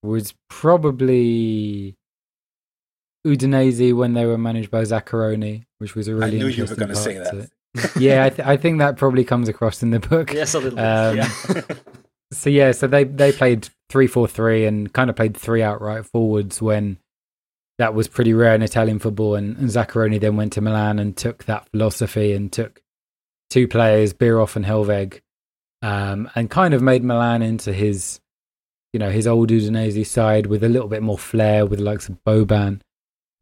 [0.03, 1.97] was probably
[3.27, 6.38] Udinese when they were managed by Zaccheroni, which was a really.
[6.38, 7.51] I knew you were going to say that.
[7.99, 10.33] yeah, I, th- I, think that probably comes across in the book.
[10.33, 11.31] Yes, a little um, Yeah.
[12.33, 16.07] so yeah, so they they played three four three and kind of played three outright
[16.07, 16.99] forwards when
[17.79, 19.35] that was pretty rare in Italian football.
[19.35, 22.81] And, and Zaccheroni then went to Milan and took that philosophy and took
[23.51, 25.21] two players, Bierhoff and Helveg,
[25.83, 28.21] um, and kind of made Milan into his,
[28.93, 32.09] you know, his old Udinese side with a little bit more flair, with the likes
[32.09, 32.81] of Boban.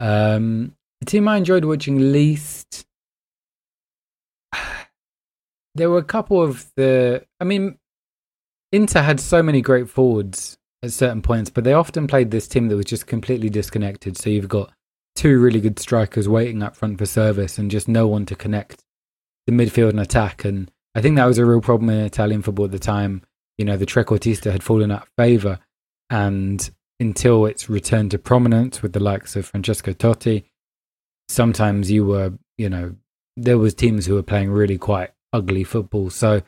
[0.01, 2.87] Um, the team I enjoyed watching least.
[5.77, 7.27] There were a couple of the.
[7.41, 7.79] I mean,
[8.71, 12.69] Inter had so many great forwards at certain points, but they often played this team
[12.69, 14.17] that was just completely disconnected.
[14.17, 14.73] So you've got
[15.17, 18.85] two really good strikers waiting up front for service and just no one to connect
[19.47, 20.45] the midfield and attack.
[20.45, 23.23] And I think that was a real problem in Italian football at the time.
[23.59, 25.59] You know, the trequartista had fallen out of favour.
[26.11, 26.69] And
[27.01, 30.45] until its returned to prominence with the likes of Francesco Totti,
[31.29, 32.95] sometimes you were, you know,
[33.37, 36.11] there was teams who were playing really quite ugly football.
[36.11, 36.43] So,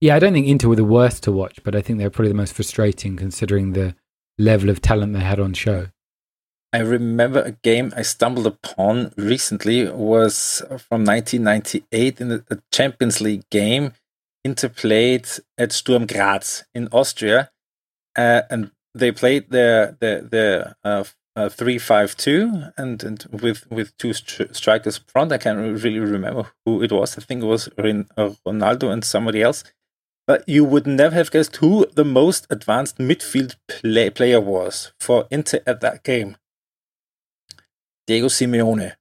[0.00, 2.30] yeah, I don't think Inter were the worst to watch, but I think they're probably
[2.30, 3.96] the most frustrating considering the
[4.38, 5.88] level of talent they had on show.
[6.72, 13.48] I remember a game I stumbled upon recently was from 1998 in the Champions League
[13.50, 13.92] game
[14.44, 15.28] Inter played
[15.58, 17.50] at Sturm Graz in Austria,
[18.16, 21.04] uh, and they played their their their uh,
[21.36, 25.32] uh, three five two and and with with two stri- strikers front.
[25.32, 27.18] I can't really remember who it was.
[27.18, 29.64] I think it was uh, Ronaldo and somebody else.
[30.26, 35.26] But you would never have guessed who the most advanced midfield play- player was for
[35.30, 36.36] Inter at that game.
[38.08, 38.94] Diego Simeone.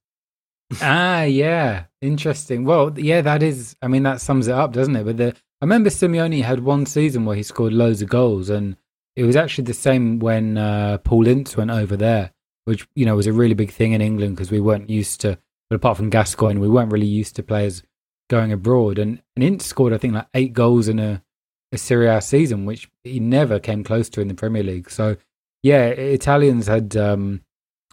[0.81, 2.65] ah, yeah, interesting.
[2.65, 3.77] Well, yeah, that is.
[3.81, 5.05] I mean, that sums it up, doesn't it?
[5.05, 8.75] But the I remember Simeone had one season where he scored loads of goals, and
[9.15, 12.33] it was actually the same when uh, Paul Ince went over there,
[12.65, 15.39] which you know was a really big thing in England because we weren't used to.
[15.69, 17.83] But apart from Gascoigne, we weren't really used to players
[18.29, 21.23] going abroad, and and Ince scored I think like eight goals in a
[21.71, 24.89] a Serie A season, which he never came close to in the Premier League.
[24.91, 25.15] So
[25.63, 26.97] yeah, Italians had.
[26.97, 27.41] Um,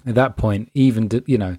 [0.07, 1.59] at that point, even you know,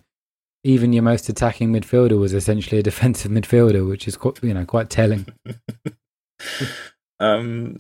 [0.64, 4.66] even your most attacking midfielder was essentially a defensive midfielder, which is quite you know
[4.66, 5.28] quite telling.
[7.20, 7.80] um,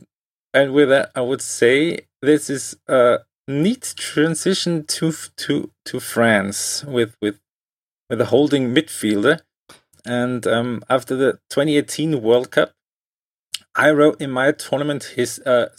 [0.53, 6.83] and with that, I would say this is a neat transition to to to France
[6.83, 7.39] with with
[8.09, 9.41] with a holding midfielder.
[10.07, 12.73] And um, after the 2018 World Cup,
[13.73, 15.69] I wrote in my tournament his uh,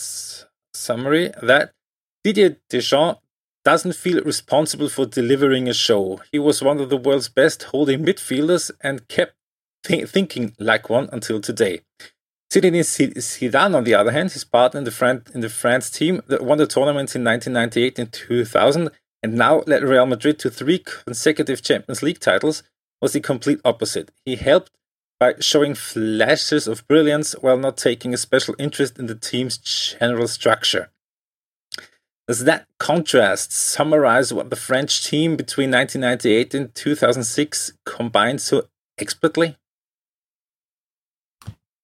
[0.74, 1.72] summary that
[2.24, 3.20] Didier Deschamps
[3.66, 6.20] doesn't feel responsible for delivering a show.
[6.30, 9.34] He was one of the world's best holding midfielders and kept
[9.82, 11.80] th- thinking like one until today.
[12.48, 16.22] Zinedine Zidane, on the other hand, his partner in the, Fran- in the France team
[16.28, 18.90] that won the tournaments in 1998 and 2000,
[19.24, 22.62] and now led Real Madrid to three consecutive Champions League titles,
[23.02, 24.12] was the complete opposite.
[24.24, 24.70] He helped
[25.18, 30.28] by showing flashes of brilliance while not taking a special interest in the team's general
[30.28, 30.90] structure.
[32.28, 39.56] Does that contrast summarize what the French team between 1998 and 2006 combined so expertly?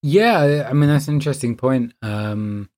[0.02, 1.94] Yeah, I mean that's an interesting point.
[2.02, 2.70] Um,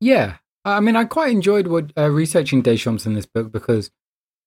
[0.00, 3.90] yeah, I mean I quite enjoyed what uh, researching Deschamps in this book because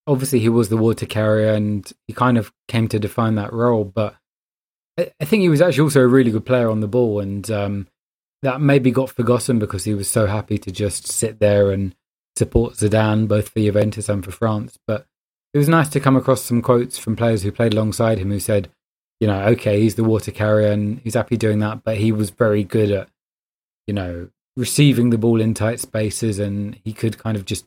[0.07, 3.83] obviously he was the water carrier and he kind of came to define that role.
[3.83, 4.15] But
[4.97, 7.49] I, I think he was actually also a really good player on the ball, and
[7.51, 7.87] um,
[8.41, 11.93] that maybe got forgotten because he was so happy to just sit there and
[12.37, 14.77] support Zidane both for Juventus and for France.
[14.87, 15.05] But
[15.53, 18.39] it was nice to come across some quotes from players who played alongside him who
[18.39, 18.69] said
[19.19, 22.29] you know, okay, he's the water carrier and he's happy doing that, but he was
[22.29, 23.09] very good at,
[23.87, 27.65] you know, receiving the ball in tight spaces and he could kind of just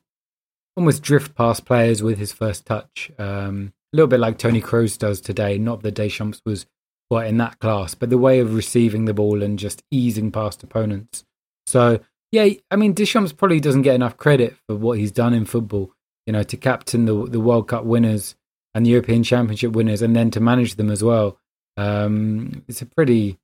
[0.77, 3.11] almost drift past players with his first touch.
[3.19, 5.59] Um, a little bit like Tony Kroos does today.
[5.59, 6.67] Not that Deschamps was
[7.11, 10.63] quite in that class, but the way of receiving the ball and just easing past
[10.63, 11.25] opponents.
[11.67, 15.45] So, yeah, I mean, Deschamps probably doesn't get enough credit for what he's done in
[15.45, 15.93] football.
[16.27, 18.37] You know, to captain the the World Cup winners
[18.75, 21.39] and the European Championship winners, and then to manage them as well.
[21.77, 23.39] Um, it's a pretty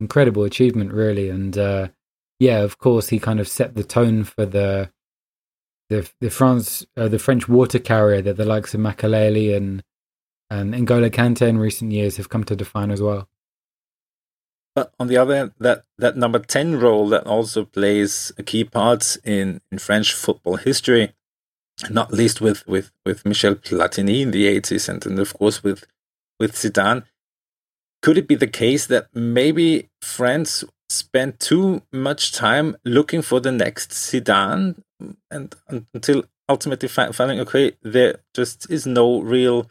[0.00, 1.30] incredible achievement, really.
[1.30, 1.88] And uh,
[2.38, 4.90] yeah, of course, he kind of set the tone for the
[5.88, 9.82] the the France uh, the French water carrier that the likes of Makelele and
[10.50, 13.28] and N'Golo Kante in recent years have come to define as well.
[14.76, 18.62] But on the other hand, that, that number 10 role that also plays a key
[18.62, 21.14] part in, in French football history,
[21.88, 25.86] not least with, with, with Michel Platini in the 80s and, and of course with,
[26.38, 27.04] with Zidane.
[28.02, 33.52] Could it be the case that maybe France spent too much time looking for the
[33.52, 34.82] next Zidane
[35.30, 39.70] and, and until ultimately finding, okay, there just is no real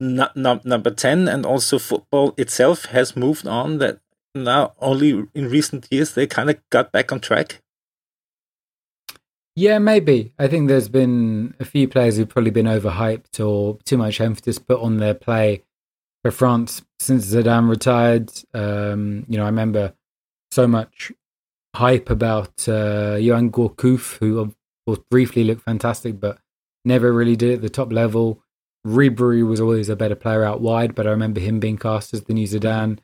[0.00, 4.00] number 10 and also football itself has moved on that
[4.34, 7.60] now only in recent years they kind of got back on track
[9.56, 10.32] yeah, maybe.
[10.38, 14.58] I think there's been a few players who've probably been overhyped or too much emphasis
[14.58, 15.64] put on their play
[16.22, 18.30] for France since Zidane retired.
[18.54, 19.94] Um, you know, I remember
[20.50, 21.12] so much
[21.74, 24.54] hype about uh, Yoann Gourcuff, who
[25.10, 26.38] briefly looked fantastic, but
[26.84, 28.42] never really did at the top level.
[28.86, 32.22] Ribery was always a better player out wide, but I remember him being cast as
[32.22, 32.98] the new Zidane.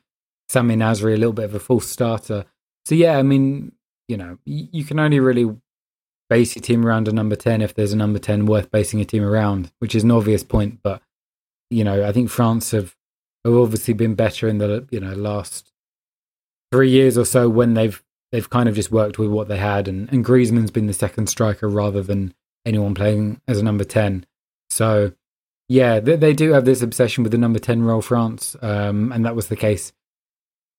[0.49, 2.45] Samir Nasri, a little bit of a false starter.
[2.85, 3.73] So yeah, I mean,
[4.07, 5.53] you know, you can only really
[6.29, 9.05] base your team around a number 10 if there's a number 10 worth basing a
[9.05, 10.79] team around, which is an obvious point.
[10.83, 11.01] But,
[11.69, 12.95] you know, I think France have,
[13.45, 15.71] have obviously been better in the, you know, last
[16.71, 19.87] three years or so when they've, they've kind of just worked with what they had.
[19.87, 22.33] And, and Griezmann's been the second striker rather than
[22.65, 24.25] anyone playing as a number 10.
[24.69, 25.13] So,
[25.69, 28.55] yeah, they, they do have this obsession with the number 10 role, France.
[28.61, 29.93] Um, and that was the case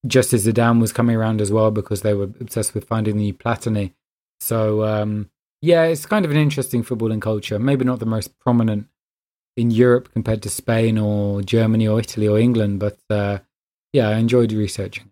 [0.06, 3.24] just as Zidane was coming around as well because they were obsessed with finding the
[3.24, 3.92] new Platini.
[4.40, 5.30] So, um,
[5.61, 7.58] yeah, it's kind of an interesting footballing culture.
[7.58, 8.87] Maybe not the most prominent
[9.56, 13.38] in Europe compared to Spain or Germany or Italy or England, but uh,
[13.92, 15.11] yeah, I enjoyed researching.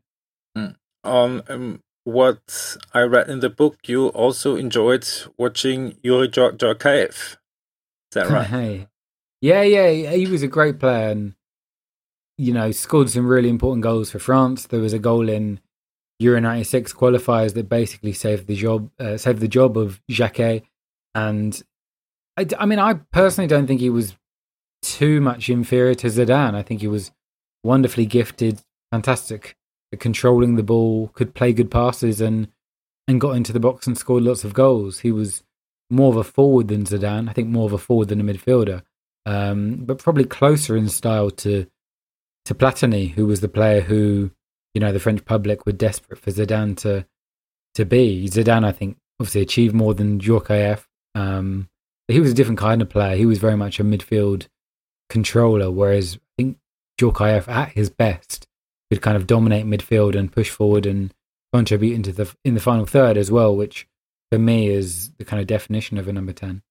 [0.56, 0.76] Mm.
[1.02, 7.08] Um, um, what I read in the book, you also enjoyed watching Yuri Djorkaeff.
[7.10, 7.38] Is
[8.12, 8.46] that right?
[8.58, 8.88] hey.
[9.40, 11.34] Yeah, yeah, he was a great player and,
[12.38, 14.66] you know, scored some really important goals for France.
[14.66, 15.60] There was a goal in
[16.18, 20.62] Euro 96 qualifiers that basically saved the job, uh, saved the job of Jacquet.
[21.14, 21.60] And
[22.36, 24.16] I, I mean, I personally don't think he was
[24.82, 26.54] too much inferior to Zidane.
[26.54, 27.10] I think he was
[27.64, 29.56] wonderfully gifted, fantastic
[29.92, 32.48] at controlling the ball, could play good passes, and
[33.08, 35.00] and got into the box and scored lots of goals.
[35.00, 35.44] He was
[35.90, 37.28] more of a forward than Zidane.
[37.28, 38.82] I think more of a forward than a midfielder,
[39.24, 41.66] um, but probably closer in style to
[42.46, 44.30] to Platini, who was the player who
[44.74, 47.06] you know the French public were desperate for Zidane to
[47.74, 48.28] to be.
[48.28, 50.84] Zidane, I think, obviously achieved more than Djorkaeff.
[51.14, 51.68] Um,
[52.08, 53.16] he was a different kind of player.
[53.16, 54.46] He was very much a midfield
[55.10, 56.58] controller, whereas I think
[56.98, 58.46] Djorkaeff, at his best,
[58.90, 61.12] could kind of dominate midfield and push forward and
[61.52, 63.86] contribute into the in the final third as well, which
[64.30, 66.62] for me is the kind of definition of a number 10.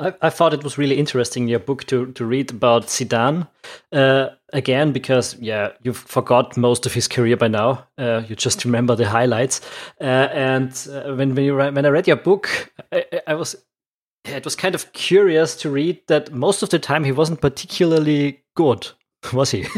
[0.00, 3.48] I, I thought it was really interesting your book to, to read about Zidane
[3.92, 7.86] uh, again because yeah you forgot most of his career by now.
[7.96, 9.60] Uh, you just remember the highlights.
[10.00, 13.56] Uh, and uh, when when, you, when I read your book I, I was
[14.24, 18.42] it was kind of curious to read that most of the time he wasn't particularly
[18.56, 18.88] good
[19.32, 19.66] was he?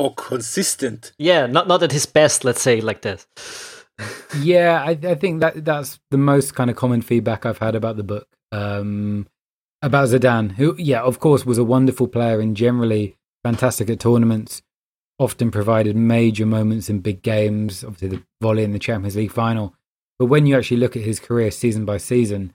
[0.00, 1.12] Or consistent.
[1.18, 3.26] Yeah not not at his best let's say like that
[4.40, 7.96] yeah, I, I, think that that's the most kind of common feedback I've had about
[7.96, 8.28] the book.
[8.52, 9.26] Um,
[9.82, 14.62] about Zidane, who, yeah, of course, was a wonderful player and generally fantastic at tournaments,
[15.18, 19.74] often provided major moments in big games, obviously the volley in the Champions League final.
[20.18, 22.54] But when you actually look at his career season by season,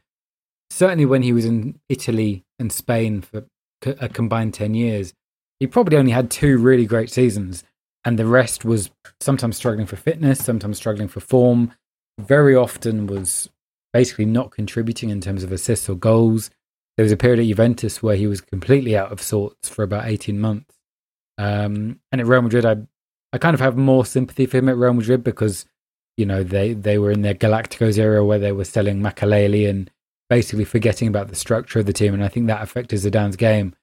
[0.70, 3.46] certainly when he was in Italy and Spain for
[3.86, 5.14] a combined 10 years,
[5.60, 7.64] he probably only had two really great seasons.
[8.06, 8.90] And the rest was
[9.22, 11.74] sometimes struggling for fitness, sometimes struggling for form,
[12.20, 13.50] very often was
[13.92, 16.50] basically not contributing in terms of assists or goals.
[16.98, 20.08] There was a period at Juventus where he was completely out of sorts for about
[20.08, 20.76] 18 months.
[21.38, 22.78] Um, and at Real Madrid, I,
[23.32, 25.66] I kind of have more sympathy for him at Real Madrid because,
[26.18, 29.90] you know, they, they were in their Galacticos era where they were selling Makelele and
[30.30, 32.14] basically forgetting about the structure of the team.
[32.14, 33.76] And I think that affected Zidane's game.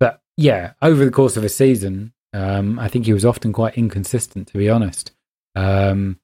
[0.00, 3.78] But yeah, over the course of a season, um, I think he was often quite
[3.78, 5.12] inconsistent, to be honest.
[5.54, 6.18] Um,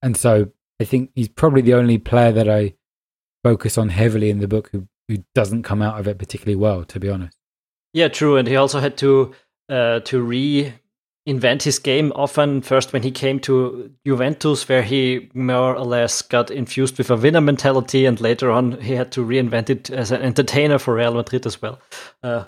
[0.00, 2.74] and so I think he's probably the only player that I
[3.42, 6.84] focus on heavily in the book who, who doesn't come out of it particularly well,
[6.84, 7.36] to be honest.
[7.92, 8.36] Yeah, true.
[8.36, 9.34] And he also had to
[9.68, 12.60] uh, to reinvent his game often.
[12.60, 17.16] First, when he came to Juventus, where he more or less got infused with a
[17.16, 21.14] winner mentality, and later on he had to reinvent it as an entertainer for Real
[21.14, 21.80] Madrid as well.
[22.22, 22.44] Uh,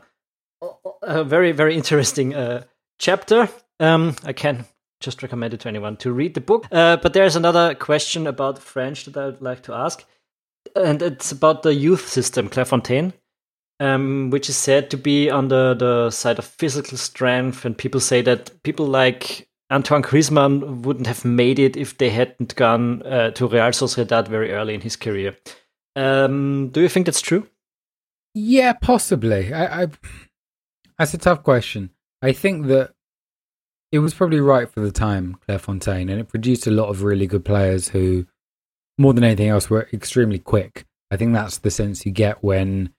[1.02, 2.64] a very very interesting uh,
[2.98, 3.48] chapter.
[3.80, 4.66] Um, I can
[5.00, 6.66] just recommend it to anyone to read the book.
[6.72, 10.04] Uh, but there's another question about French that I would like to ask,
[10.74, 13.12] and it's about the youth system, Clairefontaine,
[13.80, 17.64] um, which is said to be on the, the side of physical strength.
[17.64, 22.56] And people say that people like Antoine Griezmann wouldn't have made it if they hadn't
[22.56, 25.36] gone uh, to Real Sociedad very early in his career.
[25.94, 27.48] Um, do you think that's true?
[28.34, 29.52] Yeah, possibly.
[29.52, 29.86] I, I,
[30.98, 31.90] that's a tough question.
[32.22, 32.92] I think that
[33.92, 37.26] it was probably right for the time, Clairefontaine, and it produced a lot of really
[37.26, 38.26] good players who,
[38.98, 40.84] more than anything else, were extremely quick.
[41.10, 42.92] I think that's the sense you get when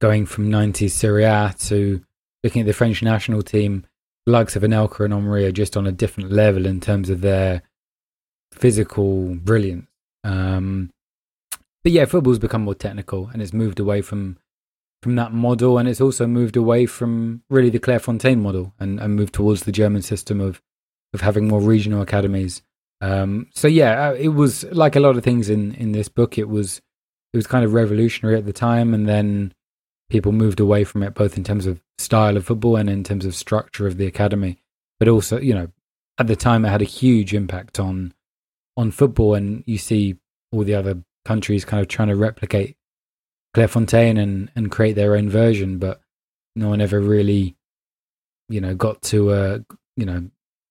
[0.00, 2.04] going from 90s Serie A to
[2.44, 3.84] looking at the French national team.
[4.24, 7.20] The likes of Anelka and Henry are just on a different level in terms of
[7.20, 7.62] their
[8.52, 9.86] physical brilliance.
[10.24, 10.90] Um,
[11.82, 14.38] but yeah, football's become more technical and it's moved away from
[15.02, 19.16] from that model, and it's also moved away from really the Clairefontaine model and, and
[19.16, 20.62] moved towards the German system of
[21.12, 22.62] of having more regional academies.
[23.00, 26.38] Um, so yeah, uh, it was like a lot of things in in this book.
[26.38, 26.80] It was
[27.32, 29.54] it was kind of revolutionary at the time, and then
[30.08, 33.24] people moved away from it both in terms of style of football and in terms
[33.24, 34.58] of structure of the academy.
[34.98, 35.68] But also, you know,
[36.18, 38.14] at the time, it had a huge impact on
[38.76, 40.16] on football, and you see
[40.52, 42.75] all the other countries kind of trying to replicate
[43.56, 46.02] Clairefontaine and and create their own version, but
[46.54, 47.56] no one ever really,
[48.50, 49.64] you know, got to a
[49.96, 50.28] you know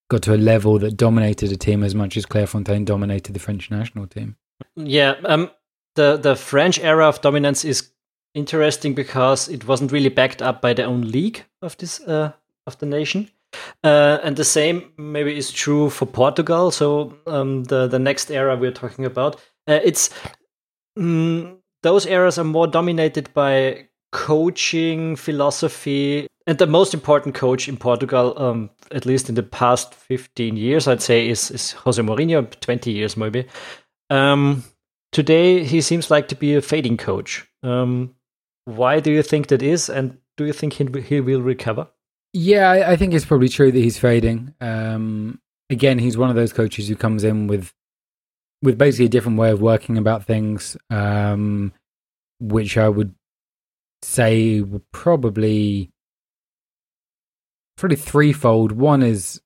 [0.10, 3.72] got to a level that dominated a team as much as Clairefontaine dominated the French
[3.72, 4.36] national team.
[4.76, 5.50] Yeah, um,
[5.96, 7.90] the the French era of dominance is
[8.36, 12.34] interesting because it wasn't really backed up by their own league of this uh,
[12.68, 13.32] of the nation.
[13.84, 16.70] Uh, and the same maybe is true for Portugal.
[16.70, 20.12] So um, the the next era we're talking about, uh, it's
[21.00, 27.78] mm, those eras are more dominated by coaching philosophy and the most important coach in
[27.78, 32.50] portugal um, at least in the past 15 years i'd say is, is jose mourinho
[32.60, 33.46] 20 years maybe.
[34.10, 34.64] Um,
[35.12, 37.48] today he seems like to be a fading coach.
[37.64, 38.14] Um,
[38.66, 41.88] why do you think that is and do you think he, he will recover?
[42.34, 44.54] Yeah I, I think it's probably true that he's fading.
[44.60, 47.74] Um, again he's one of those coaches who comes in with
[48.66, 51.72] with basically a different way of working about things, um,
[52.40, 53.14] which I would
[54.02, 55.92] say probably
[57.78, 58.72] probably threefold.
[58.72, 59.42] One is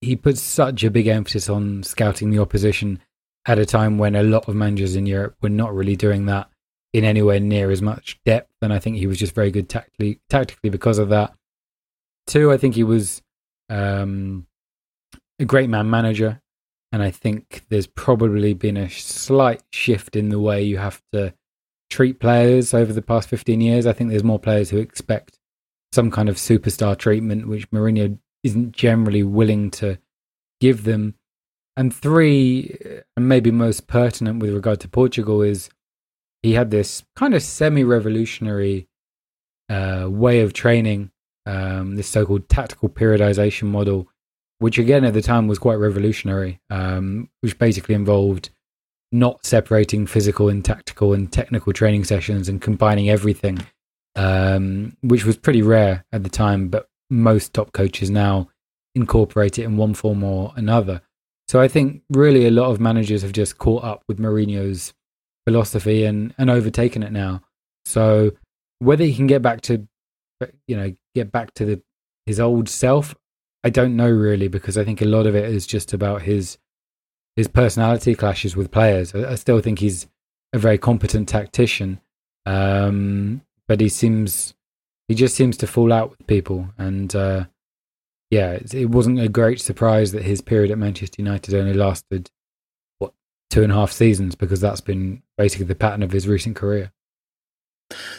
[0.00, 3.00] he puts such a big emphasis on scouting the opposition
[3.46, 6.48] at a time when a lot of managers in Europe were not really doing that
[6.92, 8.50] in anywhere near as much depth.
[8.62, 11.34] And I think he was just very good tactically, tactically because of that.
[12.26, 13.22] Two, I think he was
[13.68, 14.46] um,
[15.38, 16.40] a great man manager.
[16.90, 21.34] And I think there's probably been a slight shift in the way you have to
[21.90, 23.86] treat players over the past 15 years.
[23.86, 25.38] I think there's more players who expect
[25.92, 29.98] some kind of superstar treatment, which Mourinho isn't generally willing to
[30.60, 31.14] give them.
[31.76, 32.76] And three,
[33.16, 35.70] and maybe most pertinent with regard to Portugal, is
[36.42, 38.88] he had this kind of semi revolutionary
[39.68, 41.10] uh, way of training,
[41.46, 44.08] um, this so called tactical periodization model,
[44.58, 48.50] which again at the time was quite revolutionary, um, which basically involved
[49.10, 53.58] not separating physical and tactical and technical training sessions and combining everything,
[54.16, 56.68] um, which was pretty rare at the time.
[56.68, 58.48] But most top coaches now
[58.94, 61.00] incorporate it in one form or another.
[61.46, 64.92] So I think really a lot of managers have just caught up with Mourinho's
[65.46, 67.40] philosophy and, and overtaken it now.
[67.86, 68.32] So
[68.80, 69.88] whether he can get back to,
[70.66, 71.82] you know, get back to the
[72.26, 73.14] his old self,
[73.68, 76.56] I don't know really because I think a lot of it is just about his
[77.36, 79.14] his personality clashes with players.
[79.14, 80.06] I, I still think he's
[80.54, 82.00] a very competent tactician,
[82.46, 84.54] um, but he seems
[85.06, 87.44] he just seems to fall out with people, and uh,
[88.30, 92.30] yeah, it, it wasn't a great surprise that his period at Manchester United only lasted
[93.00, 93.12] what
[93.50, 96.90] two and a half seasons because that's been basically the pattern of his recent career.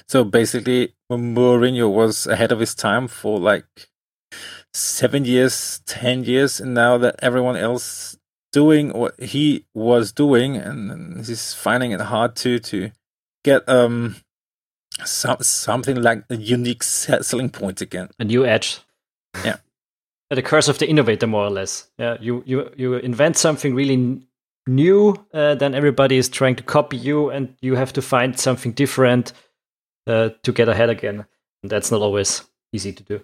[0.07, 3.65] So basically, Mourinho was ahead of his time for like
[4.73, 8.17] seven years, ten years, and now that everyone else
[8.51, 12.91] doing what he was doing, and he's finding it hard to to
[13.43, 14.17] get um
[15.05, 18.79] some something like a unique selling point again, a new edge.
[19.43, 19.57] Yeah,
[20.29, 21.89] the curse of the innovator, more or less.
[21.97, 24.21] Yeah, you you you invent something really
[24.67, 28.71] new, uh, then everybody is trying to copy you, and you have to find something
[28.71, 29.33] different
[30.07, 31.25] uh, to get ahead again.
[31.63, 33.21] And that's not always easy to do.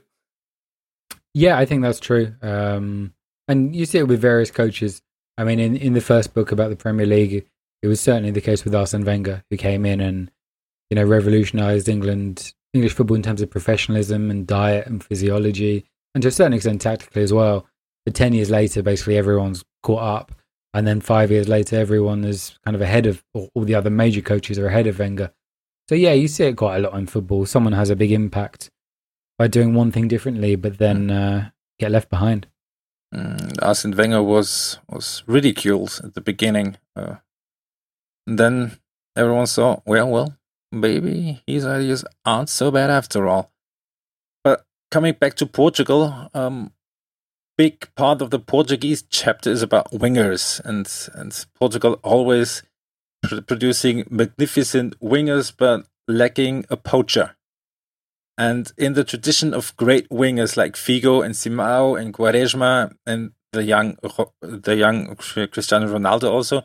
[1.36, 2.34] Yeah, I think that's true.
[2.42, 3.14] Um,
[3.50, 5.02] and you see it with various coaches.
[5.38, 7.46] I mean, in, in the first book about the Premier League,
[7.84, 10.32] it was certainly the case with Arsene Wenger, who came in and
[10.90, 15.84] you know revolutionized England English football in terms of professionalism and diet and physiology,
[16.16, 17.68] and to a certain extent tactically as well.
[18.06, 20.32] But ten years later, basically everyone's caught up,
[20.74, 24.22] and then five years later, everyone is kind of ahead of, all the other major
[24.22, 25.34] coaches are ahead of Wenger.
[25.90, 27.46] So yeah, you see it quite a lot in football.
[27.46, 28.72] Someone has a big impact
[29.38, 32.48] by doing one thing differently, but then uh, get left behind.
[33.14, 36.78] Mm, Arsene Wenger was was ridiculed at the beginning.
[36.96, 37.16] Uh,
[38.28, 38.80] and then
[39.16, 40.38] everyone saw, well, well,
[40.72, 43.52] maybe his ideas aren't so bad after all.
[44.44, 46.72] But coming back to Portugal, um,
[47.58, 52.64] big part of the Portuguese chapter is about wingers, and and Portugal always
[53.24, 57.35] pr- producing magnificent wingers, but lacking a poacher.
[58.38, 63.64] And in the tradition of great wingers like Figo and Simao and Quaresma and the
[63.64, 63.98] young
[64.42, 66.64] the young Cristiano Ronaldo also,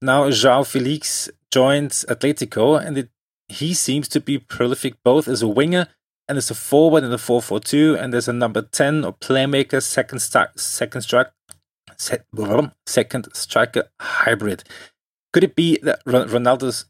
[0.00, 3.10] now João Felix joins Atletico and it,
[3.48, 5.88] he seems to be prolific both as a winger
[6.28, 10.20] and as a forward in the 4-4-2 and as a number 10 or playmaker second
[10.20, 11.32] start, second strike
[12.86, 14.64] second striker hybrid.
[15.32, 16.86] Could it be that Ronaldo's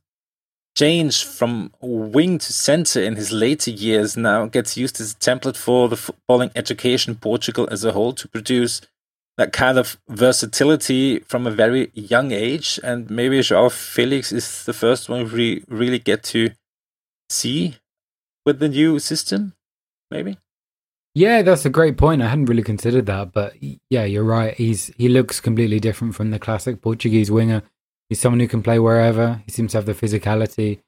[0.77, 5.57] change from wing to center in his later years now gets used as a template
[5.57, 8.81] for the footballing education Portugal as a whole to produce
[9.37, 12.79] that kind of versatility from a very young age.
[12.85, 16.51] And maybe Joao Felix is the first one we really get to
[17.29, 17.77] see
[18.45, 19.55] with the new system,
[20.11, 20.39] maybe.
[21.15, 22.23] Yeah, that's a great point.
[22.23, 23.55] I hadn't really considered that, but
[23.91, 24.55] yeah, you're right.
[24.55, 27.63] He's he looks completely different from the classic Portuguese winger
[28.11, 29.41] He's someone who can play wherever.
[29.47, 30.81] He seems to have the physicality,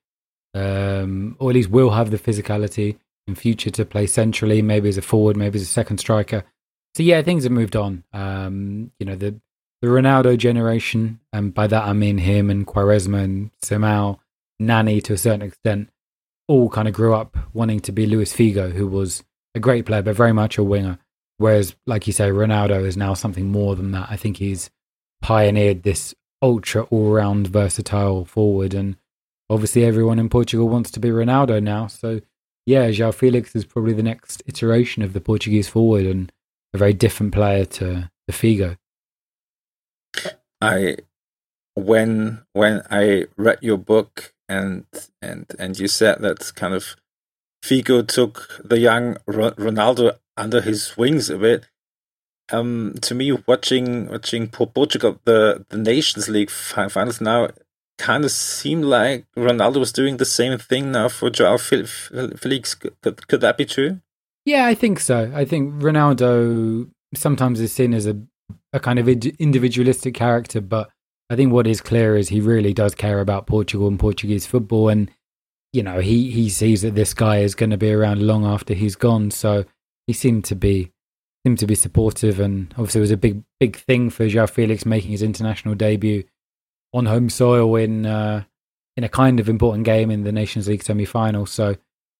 [0.55, 2.99] um, or at least will have the physicality
[3.29, 6.43] in future to play centrally, maybe as a forward, maybe as a second striker.
[6.97, 8.03] So yeah, things have moved on.
[8.13, 9.41] Um, you know, the
[9.81, 14.21] the Ronaldo generation, and by that I mean him and Quaresma and Simao,
[14.59, 15.91] Nani to a certain extent,
[16.49, 19.23] all kind of grew up wanting to be Luis Figo, who was
[19.55, 20.99] a great player, but very much a winger.
[21.39, 24.09] Whereas, like you say, Ronaldo is now something more than that.
[24.11, 24.71] I think he's
[25.21, 28.75] pioneered this ultra all round versatile forward.
[28.75, 28.97] And
[29.49, 31.87] obviously, everyone in Portugal wants to be Ronaldo now.
[31.87, 32.21] So,
[32.67, 36.33] yeah, João Felix is probably the next iteration of the Portuguese forward and
[36.75, 38.77] a very different player to, to Figo.
[40.61, 40.97] I
[41.75, 44.85] when when I read your book and
[45.21, 46.97] and and you said that kind of
[47.65, 51.67] Figo took the young Ronaldo under his wings a bit
[52.53, 57.49] um, to me, watching watching Portugal the the Nations League finals now
[57.99, 62.75] kind of seemed like Ronaldo was doing the same thing now for Joao Felix.
[62.75, 64.01] Could, could that be true?
[64.45, 65.31] Yeah, I think so.
[65.35, 68.21] I think Ronaldo sometimes is seen as a
[68.73, 70.91] a kind of individualistic character, but
[71.31, 74.89] I think what is clear is he really does care about Portugal and Portuguese football,
[74.89, 75.11] and
[75.73, 78.75] you know he he sees that this guy is going to be around long after
[78.75, 79.31] he's gone.
[79.31, 79.65] So
[80.07, 80.92] he seemed to be
[81.45, 84.87] seemed to be supportive, and obviously it was a big big thing for Joao Felix
[84.87, 86.25] making his international debut
[86.93, 88.45] on home soil in uh,
[88.97, 91.47] in a kind of important game in the Nations League semi final.
[91.47, 91.77] So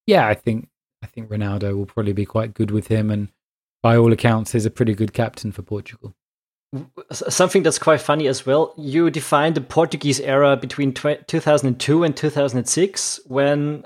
[0.07, 0.69] yeah, I think
[1.03, 3.29] I think Ronaldo will probably be quite good with him, and
[3.83, 6.15] by all accounts, is a pretty good captain for Portugal.
[7.11, 8.73] Something that's quite funny as well.
[8.79, 13.85] You defined the Portuguese era between 2002 and 2006, when,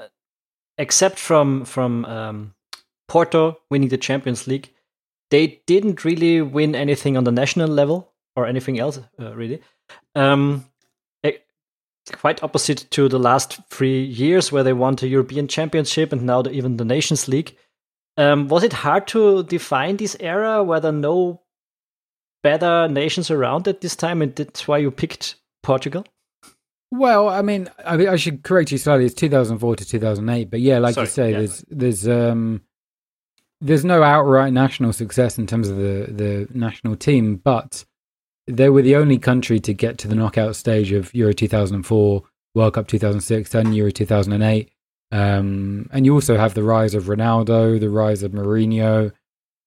[0.79, 2.55] except from from um,
[3.09, 4.71] Porto winning the Champions League,
[5.31, 9.61] they didn't really win anything on the national level or anything else uh, really.
[10.15, 10.65] Um,
[12.13, 16.43] quite opposite to the last three years where they won the European Championship and now
[16.43, 17.57] the, even the Nations League.
[18.17, 20.63] Um, was it hard to define this era?
[20.63, 21.43] Were there no
[22.43, 26.07] better nations around at this time, and that's why you picked Portugal?
[26.91, 29.05] Well, I mean, I, I should correct you slightly.
[29.05, 31.39] It's 2004 to 2008, but yeah, like Sorry, you say, yeah.
[31.39, 32.63] there's there's um
[33.61, 37.85] there's no outright national success in terms of the the national team, but
[38.47, 42.23] they were the only country to get to the knockout stage of Euro 2004,
[42.55, 44.71] World Cup 2006, and Euro 2008.
[45.13, 49.13] Um, and you also have the rise of Ronaldo, the rise of Mourinho.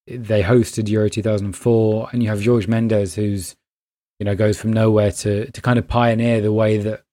[0.08, 3.56] They hosted Euro 2004, and you have Jorge Mendes, who's
[4.20, 7.04] you know goes from nowhere to to kind of pioneer the way that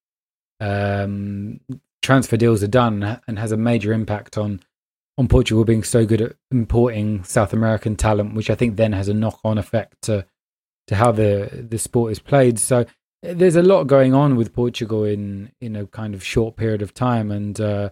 [0.61, 1.61] um,
[2.03, 4.61] transfer deals are done, and has a major impact on
[5.19, 9.09] on Portugal being so good at importing South American talent, which I think then has
[9.09, 10.27] a knock on effect to
[10.89, 12.59] to how the the sport is played.
[12.59, 12.87] So
[13.23, 16.95] there's a lot going on with Portugal in in a kind of short period of
[16.95, 17.91] time, and uh,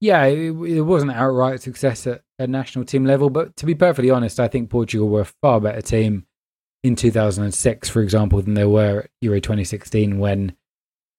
[0.00, 3.30] yeah, it, it, wasn't outright success at, at national team level.
[3.30, 6.26] But to be perfectly honest, I think Portugal were a far better team
[6.82, 10.56] in 2006, for example, than they were at Euro 2016 when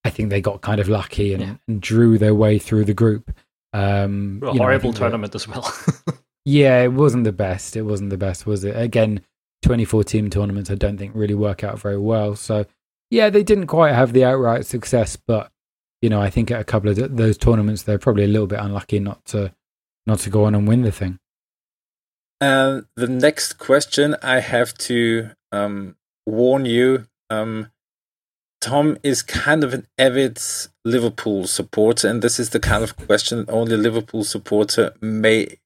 [0.04, 1.56] I think they got kind of lucky and, yeah.
[1.68, 3.32] and drew their way through the group.
[3.74, 5.74] Um, a horrible know, tournament that, as well.
[6.46, 7.76] yeah, it wasn't the best.
[7.76, 8.78] It wasn't the best, was it?
[8.78, 9.22] Again,
[9.64, 12.36] 24 team tournaments, I don't think really work out very well.
[12.36, 12.66] So,
[13.10, 15.52] yeah, they didn't quite have the outright success, but
[16.04, 18.60] you know, I think at a couple of those tournaments, they're probably a little bit
[18.60, 19.54] unlucky not to
[20.06, 21.18] not to go on and win the thing.
[22.42, 25.96] Uh, the next question, I have to um,
[26.26, 27.08] warn you.
[27.30, 27.72] Um,
[28.60, 30.42] Tom is kind of an avid
[30.86, 35.58] Liverpool supporter, and this is the kind of question only Liverpool supporter may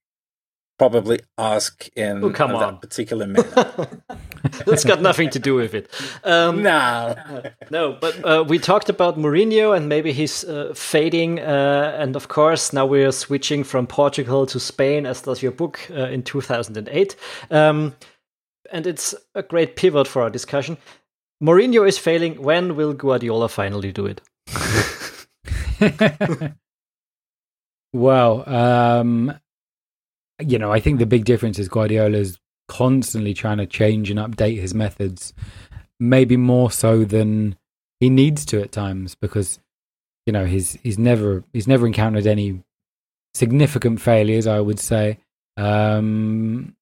[0.78, 2.78] probably ask in oh, come that on.
[2.78, 3.88] particular manner.
[4.65, 5.89] That's got nothing to do with it.
[6.24, 7.15] Um, no.
[7.70, 11.39] No, but uh, we talked about Mourinho and maybe he's uh, fading.
[11.39, 15.80] Uh, and of course, now we're switching from Portugal to Spain, as does your book
[15.91, 17.15] uh, in 2008.
[17.51, 17.95] Um,
[18.72, 20.78] and it's a great pivot for our discussion.
[21.43, 22.41] Mourinho is failing.
[22.41, 24.22] When will Guardiola finally do it?
[27.93, 29.34] well, um,
[30.39, 34.59] you know, I think the big difference is Guardiola's constantly trying to change and update
[34.59, 35.34] his methods,
[35.99, 37.57] maybe more so than
[37.99, 39.59] he needs to at times because
[40.25, 42.61] you know he's he's never he's never encountered any
[43.34, 45.19] significant failures, I would say.
[45.55, 46.75] Um,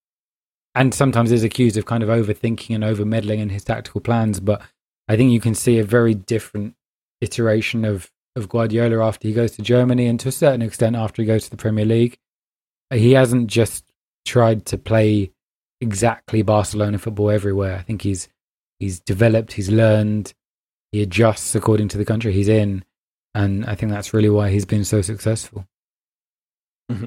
[0.74, 4.40] and sometimes is accused of kind of overthinking and over meddling in his tactical plans.
[4.40, 4.62] But
[5.08, 6.76] I think you can see a very different
[7.22, 11.22] iteration of of Guardiola after he goes to Germany, and to a certain extent after
[11.22, 12.18] he goes to the Premier League
[12.94, 13.92] he hasn't just
[14.26, 15.32] tried to play
[15.82, 17.78] exactly Barcelona football everywhere.
[17.78, 18.28] I think he's
[18.80, 20.34] he's developed, he's learned,
[20.92, 22.84] he adjusts according to the country he's in,
[23.34, 25.68] and I think that's really why he's been so successful.
[26.92, 27.06] Mm-hmm.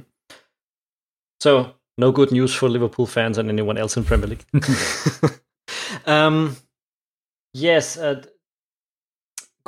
[1.41, 4.45] So, no good news for Liverpool fans and anyone else in Premier League.
[6.07, 6.57] um,
[7.55, 8.25] yes, uh,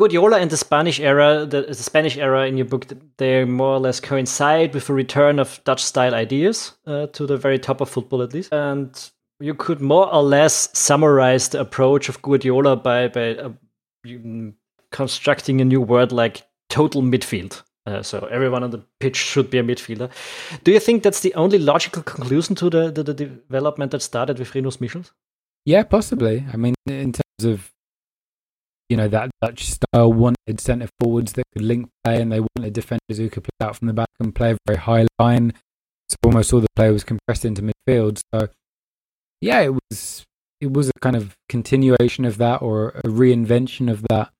[0.01, 2.87] Guardiola and the Spanish era, the, the, Spanish era in your book,
[3.19, 7.37] they more or less coincide with the return of Dutch style ideas uh, to the
[7.37, 8.51] very top of football, at least.
[8.51, 13.51] And you could more or less summarize the approach of Guardiola by, by uh,
[14.91, 17.63] constructing a new word like total midfield.
[17.85, 20.11] Uh, so everyone on the pitch should be a midfielder.
[20.65, 24.39] Do you think that's the only logical conclusion to the, the, the development that started
[24.39, 25.13] with Rinus Michels?
[25.67, 26.47] Yeah, possibly.
[26.51, 27.71] I mean, in terms of
[28.91, 32.75] you know that Dutch style wanted centre forwards that could link play, and they wanted
[32.75, 35.55] defenders who could play out from the back and play a very high line.
[36.09, 38.21] So almost all the play was compressed into midfield.
[38.35, 38.49] So
[39.41, 40.27] yeah, it was
[40.61, 44.31] it was a kind of continuation of that or a reinvention of that.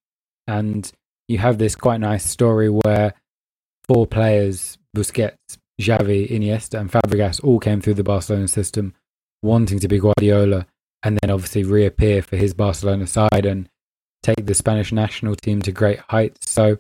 [0.49, 0.91] And
[1.29, 3.15] you have this quite nice story where
[3.87, 5.37] four players, Busquets,
[5.81, 8.95] Xavi, Iniesta, and Fabregas, all came through the Barcelona system
[9.43, 10.67] wanting to be Guardiola
[11.03, 13.47] and then obviously reappear for his Barcelona side.
[13.47, 13.69] And
[14.23, 16.51] take the Spanish national team to great heights.
[16.51, 16.79] So,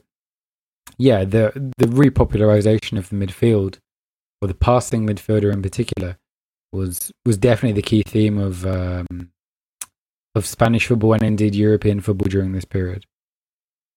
[0.99, 3.79] yeah, the the repopularization of the midfield,
[4.41, 6.19] or the passing midfielder in particular,
[6.73, 9.31] was was definitely the key theme of um,
[10.35, 13.07] of Spanish football and indeed European football during this period.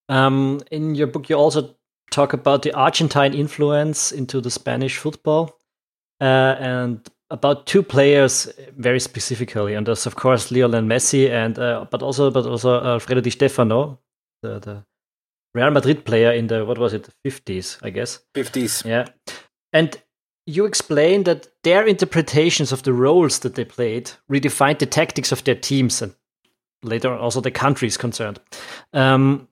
[0.09, 1.75] Um, in your book, you also
[2.11, 5.59] talk about the Argentine influence into the Spanish football,
[6.21, 11.85] uh, and about two players very specifically, and that's of course Lionel Messi, and uh,
[11.89, 13.99] but also but also Alfredo Di Stefano,
[14.43, 14.85] the, the
[15.55, 18.19] Real Madrid player in the what was it, fifties, I guess.
[18.35, 18.83] Fifties.
[18.85, 19.07] Yeah,
[19.73, 19.99] and
[20.45, 25.43] you explain that their interpretations of the roles that they played redefined the tactics of
[25.43, 26.13] their teams and
[26.83, 28.39] later also the countries concerned.
[28.93, 29.47] Um,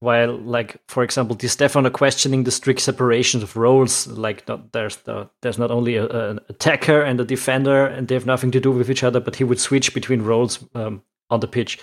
[0.00, 4.96] while like for example Di Stefano questioning the strict separation of roles like not, there's
[4.96, 8.60] the, there's not only a, an attacker and a defender and they have nothing to
[8.60, 11.78] do with each other but he would switch between roles um, on the pitch.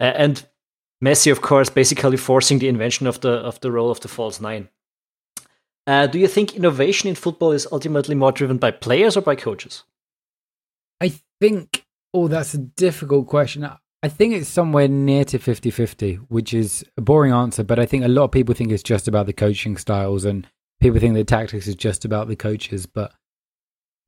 [0.00, 0.46] Uh, and
[1.04, 4.40] Messi of course basically forcing the invention of the of the role of the false
[4.40, 4.68] nine.
[5.86, 9.34] Uh, do you think innovation in football is ultimately more driven by players or by
[9.34, 9.84] coaches?
[11.00, 11.84] I think
[12.14, 13.64] oh that's a difficult question
[14.02, 17.84] I think it's somewhere near to 50 50, which is a boring answer, but I
[17.84, 20.46] think a lot of people think it's just about the coaching styles and
[20.80, 22.86] people think the tactics is just about the coaches.
[22.86, 23.12] But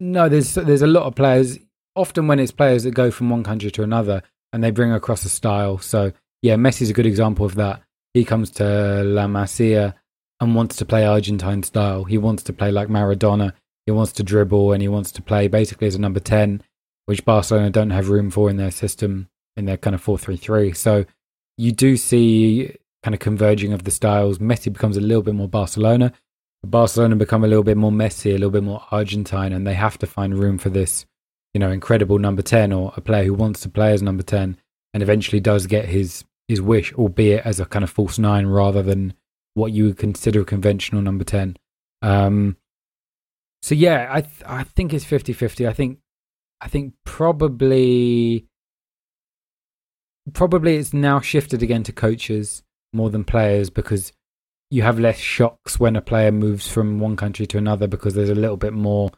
[0.00, 1.58] no, there's there's a lot of players.
[1.94, 4.22] Often when it's players that go from one country to another
[4.54, 5.76] and they bring across a style.
[5.76, 7.82] So yeah, Messi's a good example of that.
[8.14, 9.94] He comes to La Masia
[10.40, 12.04] and wants to play Argentine style.
[12.04, 13.52] He wants to play like Maradona.
[13.84, 16.62] He wants to dribble and he wants to play basically as a number 10,
[17.04, 20.76] which Barcelona don't have room for in their system in their kind of 4-3-3.
[20.76, 21.04] So
[21.56, 24.38] you do see kind of converging of the styles.
[24.38, 26.12] Messi becomes a little bit more Barcelona.
[26.64, 29.98] Barcelona become a little bit more Messi, a little bit more Argentine, and they have
[29.98, 31.06] to find room for this,
[31.54, 34.56] you know, incredible number 10 or a player who wants to play as number 10
[34.94, 38.82] and eventually does get his his wish, albeit as a kind of false nine rather
[38.82, 39.14] than
[39.54, 41.56] what you would consider a conventional number 10.
[42.02, 42.56] Um,
[43.62, 45.68] so yeah, I th- I think it's 50-50.
[45.68, 45.98] I think
[46.60, 48.46] I think probably
[50.32, 52.62] probably it's now shifted again to coaches
[52.92, 54.12] more than players because
[54.70, 58.30] you have less shocks when a player moves from one country to another because there's
[58.30, 59.10] a little bit more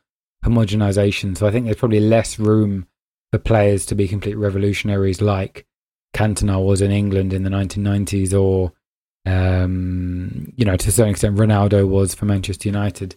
[0.45, 1.37] homogenization.
[1.37, 2.87] So I think there's probably less room
[3.33, 5.67] for players to be complete revolutionaries like
[6.15, 8.73] Cantona was in England in the 1990s or
[9.27, 13.17] um, you know, to a certain extent, Ronaldo was for Manchester United,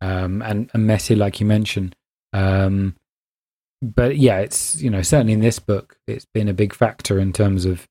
[0.00, 1.96] um, and, and Messi, like you mentioned.
[2.32, 2.94] Um,
[3.80, 7.32] but yeah, it's you know certainly in this book, it's been a big factor in
[7.32, 7.86] terms of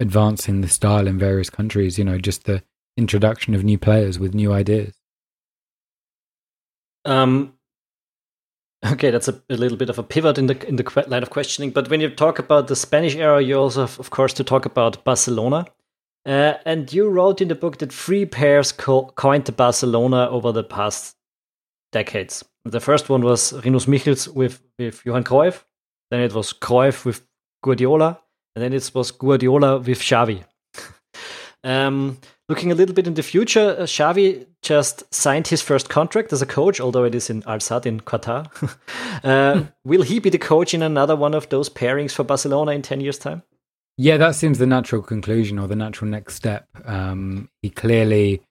[0.00, 1.98] advancing the style in various countries.
[1.98, 2.62] You know, just the
[2.96, 4.94] introduction of new players with new ideas.
[7.04, 7.54] Um.
[8.84, 11.30] Okay, that's a, a, little bit of a pivot in the in the line of
[11.30, 11.70] questioning.
[11.70, 14.66] But when you talk about the Spanish era, you also have, of course, to talk
[14.66, 15.64] about Barcelona.
[16.26, 20.52] Uh, and you wrote in the book that three pairs co- coined the Barcelona over
[20.52, 21.16] the past
[21.92, 22.44] decades.
[22.64, 25.64] The first one was Rinus Michels with, with Johan Cruyff.
[26.10, 27.26] Then it was Cruyff with
[27.62, 28.20] Guardiola.
[28.56, 30.44] And then it was Guardiola with Xavi.
[31.64, 36.32] um, looking a little bit in the future, uh, Xavi just signed his first contract
[36.32, 38.46] as a coach, although it is in Al Sadd in Qatar.
[39.24, 42.82] uh, will he be the coach in another one of those pairings for Barcelona in
[42.82, 43.42] 10 years' time?
[43.96, 46.66] Yeah, that seems the natural conclusion or the natural next step.
[46.84, 48.42] Um, he clearly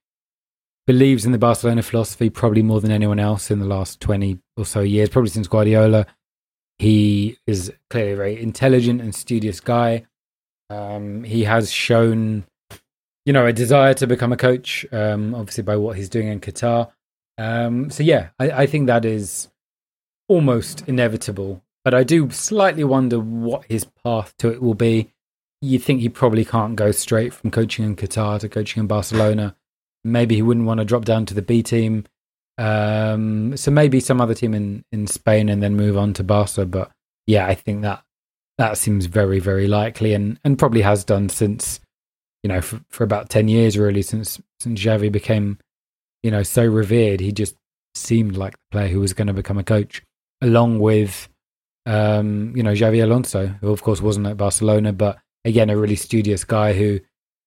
[0.85, 4.65] believes in the Barcelona philosophy probably more than anyone else in the last 20 or
[4.65, 6.05] so years, probably since Guardiola.
[6.79, 10.05] He is clearly a very intelligent and studious guy.
[10.69, 12.45] Um, he has shown,
[13.25, 16.39] you know, a desire to become a coach, um, obviously by what he's doing in
[16.39, 16.91] Qatar.
[17.37, 19.49] Um, so, yeah, I, I think that is
[20.27, 21.63] almost inevitable.
[21.83, 25.11] But I do slightly wonder what his path to it will be.
[25.61, 29.55] You think he probably can't go straight from coaching in Qatar to coaching in Barcelona
[30.03, 32.05] maybe he wouldn't want to drop down to the B team.
[32.57, 36.65] Um, so maybe some other team in, in Spain and then move on to Barca.
[36.65, 36.91] But
[37.25, 38.03] yeah, I think that
[38.57, 41.79] that seems very, very likely and, and probably has done since,
[42.43, 45.57] you know, for, for about 10 years really, since, since Xavi became,
[46.21, 47.19] you know, so revered.
[47.19, 47.55] He just
[47.95, 50.03] seemed like the player who was going to become a coach
[50.41, 51.27] along with,
[51.85, 55.95] um, you know, Xabi Alonso, who of course wasn't at Barcelona, but again, a really
[55.95, 56.99] studious guy who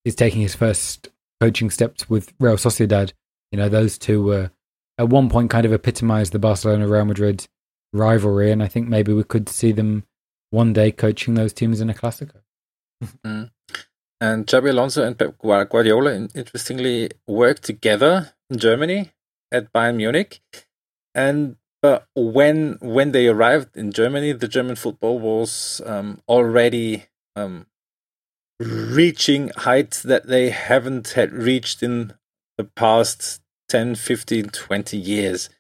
[0.05, 1.09] is taking his first
[1.41, 3.13] coaching steps with Real Sociedad.
[3.53, 4.51] You know, those two were
[4.99, 7.47] at one point kind of epitomized the Barcelona Real Madrid
[7.93, 10.05] rivalry, and I think maybe we could see them
[10.51, 12.41] one day coaching those teams in a Clasico.
[13.25, 13.51] Mm.
[14.21, 19.13] And Xabi Alonso and Pep Guardiola, interestingly, worked together in Germany
[19.53, 20.41] at Bayern Munich.
[21.15, 27.05] And but when when they arrived in Germany, the German football was um, already
[27.37, 27.67] um,
[28.59, 32.15] reaching heights that they haven't had reached in
[32.57, 35.51] the past 10, 15, 20 years.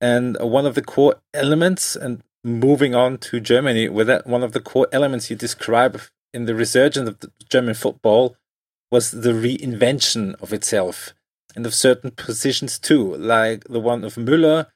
[0.00, 4.52] And one of the core elements, and moving on to Germany, with that one of
[4.52, 6.00] the core elements you describe
[6.32, 8.36] in the resurgence of the German football
[8.90, 11.14] was the reinvention of itself
[11.56, 14.66] and of certain positions too, like the one of Müller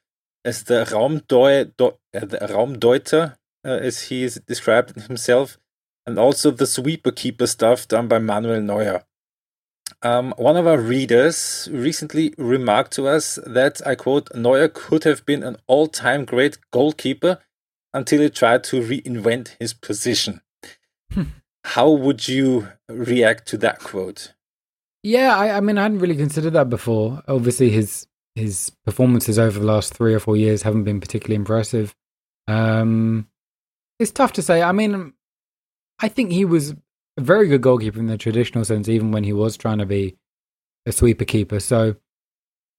[0.45, 3.35] as the Raumdeu- uh, the Raumdeuter,
[3.65, 5.57] uh, as he is described himself,
[6.09, 9.03] and also the sweeper keeper stuff done by Manuel Neuer.
[10.01, 15.23] Um, one of our readers recently remarked to us that, I quote, Neuer could have
[15.25, 17.39] been an all time great goalkeeper
[17.93, 20.41] until he tried to reinvent his position.
[21.13, 21.23] Hmm.
[21.63, 24.33] How would you react to that quote?
[25.03, 27.21] Yeah, I, I mean, I hadn't really considered that before.
[27.27, 31.93] Obviously, his his performances over the last three or four years haven't been particularly impressive.
[32.47, 33.27] Um,
[33.99, 34.61] it's tough to say.
[34.61, 35.13] I mean,
[35.99, 36.71] I think he was
[37.17, 40.15] a very good goalkeeper in the traditional sense, even when he was trying to be
[40.85, 41.59] a sweeper keeper.
[41.59, 41.95] So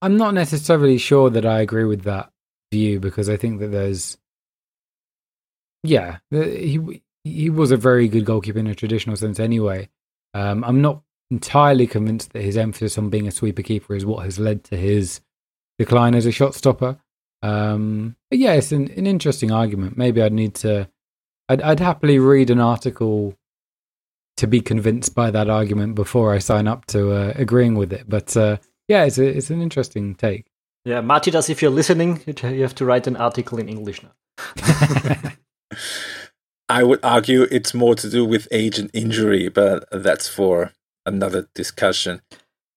[0.03, 2.31] I'm not necessarily sure that I agree with that
[2.73, 4.17] view because I think that there's,
[5.83, 9.91] yeah, he he was a very good goalkeeper in a traditional sense anyway.
[10.33, 14.25] Um, I'm not entirely convinced that his emphasis on being a sweeper keeper is what
[14.25, 15.21] has led to his
[15.79, 16.99] decline as a shot stopper.
[17.43, 19.99] Um, but yeah, it's an, an interesting argument.
[19.99, 20.89] Maybe I'd need to,
[21.51, 23.37] I'd, I'd happily read an article
[24.37, 28.09] to be convinced by that argument before I sign up to uh, agreeing with it.
[28.09, 30.47] But uh, yeah, it's a, it's an interesting take.
[30.85, 34.13] Yeah, Matidas, if you're listening, you have to write an article in English now.
[36.69, 40.73] I would argue it's more to do with age and injury, but that's for
[41.05, 42.23] another discussion.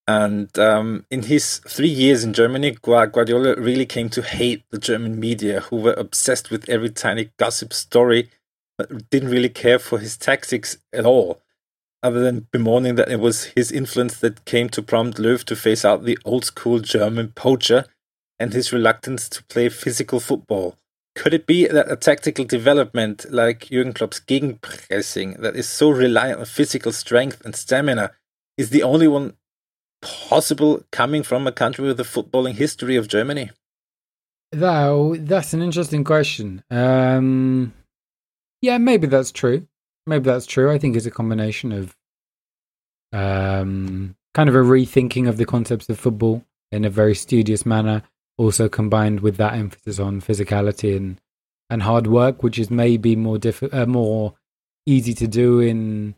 [0.08, 5.20] And um, in his three years in Germany, Guardiola really came to hate the German
[5.20, 8.43] media, who were obsessed with every tiny gossip story, but
[9.10, 11.42] didn't really care for his tactics at all,
[12.02, 15.86] other than bemoaning that it was his influence that came to prompt Löw to phase
[15.86, 17.86] out the old school German poacher
[18.40, 20.76] and his reluctance to play physical football.
[21.16, 26.40] Could it be that a tactical development like Jurgen Klopp's gegenpressing that is so reliant
[26.40, 28.12] on physical strength and stamina
[28.58, 29.34] is the only one
[30.02, 33.52] possible coming from a country with a footballing history of Germany?
[34.52, 36.64] That, that's an interesting question.
[36.70, 37.74] Um,
[38.64, 39.68] yeah, maybe that's true.
[40.08, 40.72] Maybe that's true.
[40.72, 41.98] I think it's a combination of
[43.12, 48.04] um, kind of a rethinking of the concepts of football in a very studious manner,
[48.38, 51.20] also combined with that emphasis on physicality and
[51.70, 54.36] and hard work, which is maybe more diff- uh, more
[54.86, 56.16] easy to do in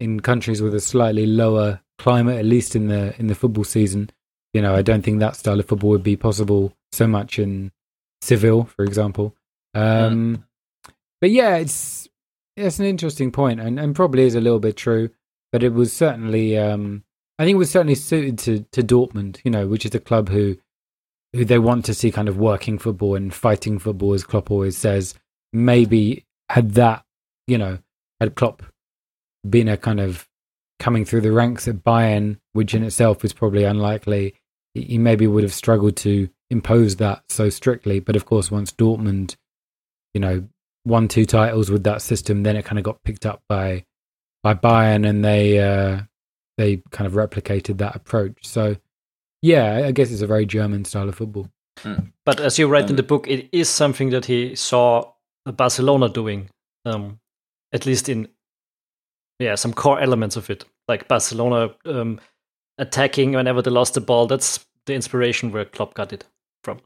[0.00, 4.08] in countries with a slightly lower climate, at least in the in the football season.
[4.54, 7.72] You know, I don't think that style of football would be possible so much in
[8.22, 9.36] Seville, for example.
[9.74, 10.44] Um, mm.
[11.24, 12.06] But yeah, it's
[12.54, 15.08] it's an interesting point, and, and probably is a little bit true.
[15.52, 17.02] But it was certainly, um,
[17.38, 19.40] I think, it was certainly suited to to Dortmund.
[19.42, 20.58] You know, which is a club who
[21.32, 24.76] who they want to see kind of working football and fighting football, as Klopp always
[24.76, 25.14] says.
[25.50, 27.06] Maybe had that,
[27.46, 27.78] you know,
[28.20, 28.62] had Klopp
[29.48, 30.28] been a kind of
[30.78, 34.34] coming through the ranks at Bayern, which in itself was probably unlikely,
[34.74, 37.98] he maybe would have struggled to impose that so strictly.
[37.98, 39.36] But of course, once Dortmund,
[40.12, 40.46] you know,
[40.84, 43.84] won two titles with that system, then it kind of got picked up by
[44.42, 46.00] by Bayern, and they uh,
[46.58, 48.46] they kind of replicated that approach.
[48.46, 48.76] So,
[49.42, 51.48] yeah, I guess it's a very German style of football.
[51.78, 52.12] Mm.
[52.24, 55.12] But as you write um, in the book, it is something that he saw
[55.44, 56.50] Barcelona doing,
[56.84, 57.18] um,
[57.72, 58.28] at least in
[59.38, 62.20] yeah some core elements of it, like Barcelona um,
[62.78, 64.26] attacking whenever they lost the ball.
[64.26, 66.24] That's the inspiration where Klopp got it
[66.62, 66.80] from.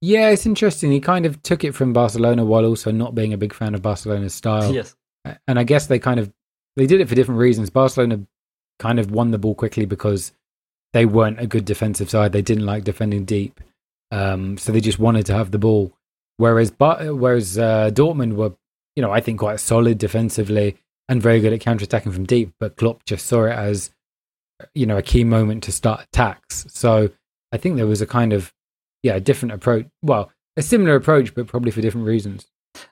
[0.00, 0.92] Yeah, it's interesting.
[0.92, 3.82] He kind of took it from Barcelona while also not being a big fan of
[3.82, 4.72] Barcelona's style.
[4.72, 4.94] Yes,
[5.46, 6.32] and I guess they kind of
[6.76, 7.70] they did it for different reasons.
[7.70, 8.20] Barcelona
[8.78, 10.32] kind of won the ball quickly because
[10.92, 12.32] they weren't a good defensive side.
[12.32, 13.60] They didn't like defending deep,
[14.10, 15.92] um, so they just wanted to have the ball.
[16.38, 18.52] Whereas, whereas uh, Dortmund were,
[18.94, 20.76] you know, I think quite solid defensively
[21.08, 23.90] and very good at counter-attacking from deep, but Klopp just saw it as
[24.74, 26.66] you know a key moment to start attacks.
[26.68, 27.10] So
[27.52, 28.52] I think there was a kind of
[29.06, 29.86] yeah a different approach.
[30.02, 32.46] Well, a similar approach, but probably for different reasons.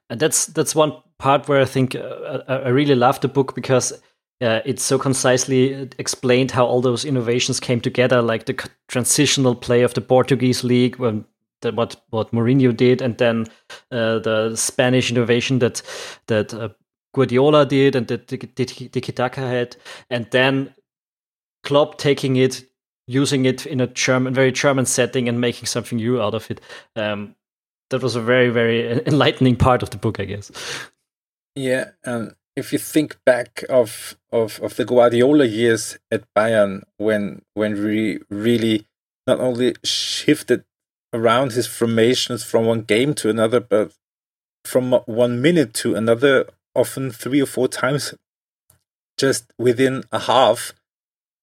[0.08, 3.92] And that's that's one part where I think uh, I really love the book because
[4.40, 9.82] uh, it's so concisely explained how all those innovations came together, like the transitional play
[9.82, 11.24] of the Portuguese league when
[11.62, 13.46] what what Mourinho did, and then
[13.90, 15.82] uh, the Spanish innovation that
[16.26, 16.68] that uh,
[17.14, 19.76] Guardiola did and that Tiki Taka had,
[20.10, 20.74] and then
[21.62, 22.64] Klopp taking it,
[23.06, 26.60] using it in a German, very German setting, and making something new out of it.
[26.96, 27.36] Um,
[27.90, 30.50] that was a very, very enlightening part of the book, I guess.
[31.54, 37.42] Yeah, um, if you think back of, of of the Guardiola years at Bayern, when
[37.54, 38.86] when we really
[39.26, 40.64] not only shifted
[41.12, 43.92] around his formations from one game to another, but
[44.64, 48.14] from one minute to another often three or four times
[49.16, 50.72] just within a half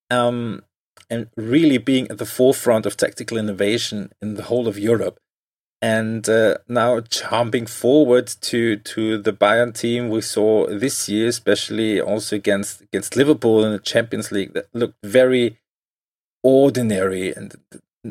[0.09, 0.64] um,
[1.12, 5.20] and really being at the forefront of tactical innovation in the whole of Europe.
[5.82, 11.99] And uh, now jumping forward to to the Bayern team we saw this year, especially
[11.99, 15.59] also against against Liverpool in the Champions League, that looked very
[16.43, 17.55] ordinary and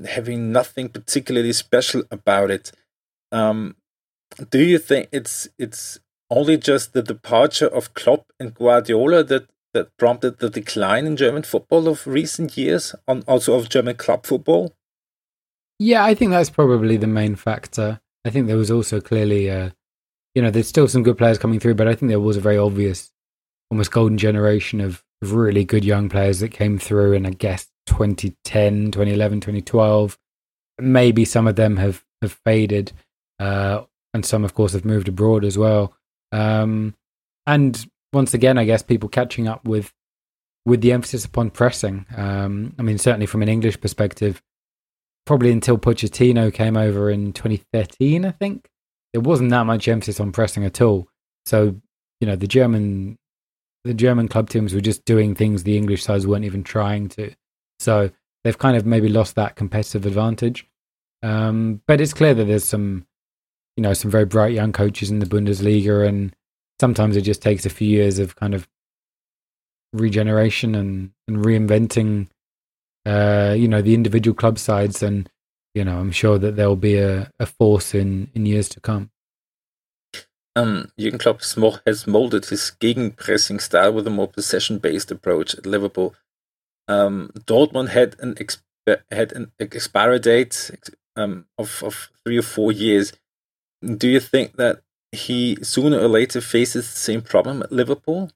[0.05, 2.73] having nothing particularly special about it.
[3.33, 3.77] Um,
[4.51, 9.97] do you think it's it's only just the departure of Klopp and Guardiola that that
[9.97, 14.75] prompted the decline in German football of recent years, on also of German club football?
[15.79, 18.01] Yeah, I think that's probably the main factor.
[18.25, 19.71] I think there was also clearly, uh,
[20.35, 22.41] you know, there's still some good players coming through, but I think there was a
[22.41, 23.11] very obvious,
[23.71, 28.91] almost golden generation of really good young players that came through in, I guess, 2010,
[28.91, 30.19] 2011, 2012.
[30.79, 32.93] Maybe some of them have, have faded,
[33.39, 35.95] uh, and some, of course, have moved abroad as well.
[36.33, 36.95] Um,
[37.47, 39.93] and once again, I guess people catching up with
[40.67, 42.07] with the emphasis upon pressing.
[42.17, 44.43] Um, I mean, certainly from an English perspective,
[45.27, 48.69] probably until Pochettino came over in 2013, I think
[49.13, 51.09] there wasn't that much emphasis on pressing at all.
[51.47, 51.81] So
[52.21, 53.19] you know, the German
[53.85, 57.35] the German club teams were just doing things the English sides weren't even trying to.
[57.79, 58.11] So
[58.45, 60.67] they've kind of maybe lost that competitive advantage.
[61.23, 63.07] Um, but it's clear that there's some,
[63.77, 66.35] you know, some very bright young coaches in the Bundesliga, and
[66.81, 68.67] sometimes it just takes a few years of kind of
[69.93, 72.29] regeneration and, and reinventing,
[73.07, 75.03] uh, you know, the individual club sides.
[75.03, 75.29] And,
[75.75, 79.11] you know, I'm sure that there'll be a, a force in, in years to come.
[80.57, 81.41] Um, Jurgen Klopp
[81.87, 86.15] has molded his gegenpressing style with a more possession-based approach at Liverpool.
[86.89, 88.63] Um, Dortmund had an exp-
[89.13, 90.73] had an expiry date
[91.15, 93.13] um, of of three or four years.
[93.81, 94.83] Do you think that
[95.13, 98.31] he sooner or later faces the same problem at Liverpool?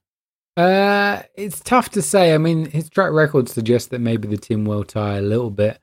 [0.57, 2.33] Uh, it's tough to say.
[2.33, 5.79] I mean, his track record suggests that maybe the team will tie a little bit,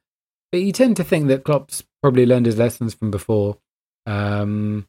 [0.51, 3.59] but you tend to think that Klopp's probably learned his lessons from before.
[4.07, 4.89] Um,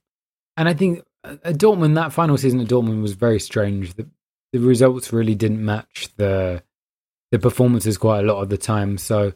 [0.56, 3.93] and I think at Dortmund, that final season at Dortmund was very strange.
[3.95, 4.08] The,
[4.51, 6.64] the results really didn't match the
[7.32, 8.99] the performances quite a lot of the time.
[8.99, 9.34] So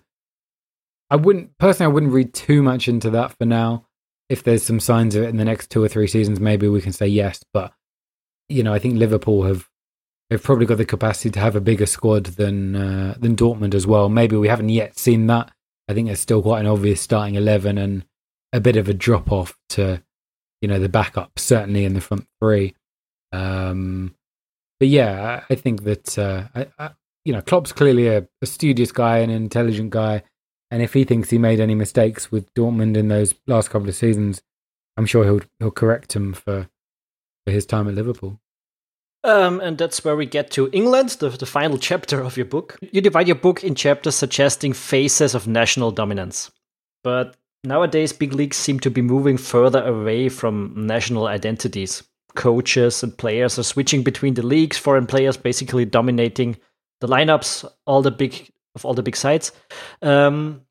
[1.10, 3.87] I wouldn't personally, I wouldn't read too much into that for now
[4.30, 6.82] if there's some signs of it in the next two or three seasons, maybe we
[6.82, 7.44] can say yes.
[7.54, 7.74] But
[8.50, 9.68] you know, I think Liverpool have
[10.30, 13.88] have probably got the capacity to have a bigger squad than uh, than Dortmund as
[13.88, 14.10] well.
[14.10, 15.52] Maybe we haven't yet seen that.
[15.88, 18.06] I think there's still quite an obvious starting eleven and
[18.54, 20.04] a bit of a drop off to
[20.62, 22.76] you know the backup, certainly in the front three.
[23.32, 24.16] Um,
[24.80, 26.90] but yeah, I, I think that uh, I, I,
[27.24, 30.24] you know Klopp's clearly a, a studious guy, an intelligent guy
[30.70, 33.96] and if he thinks he made any mistakes with Dortmund in those last couple of
[33.96, 34.42] seasons,
[34.98, 36.70] I'm sure he'll he'll correct him for
[37.46, 38.40] for his time at Liverpool.
[39.24, 42.78] Um, and that's where we get to England, the, the final chapter of your book.
[42.82, 46.52] You divide your book in chapters suggesting phases of national dominance.
[47.04, 52.04] But nowadays, big leagues seem to be moving further away from national identities.
[52.36, 56.58] Coaches and players are switching between the leagues, foreign players basically dominating
[57.02, 59.52] the lineups, all the big of all the big sites.
[60.02, 60.62] Um,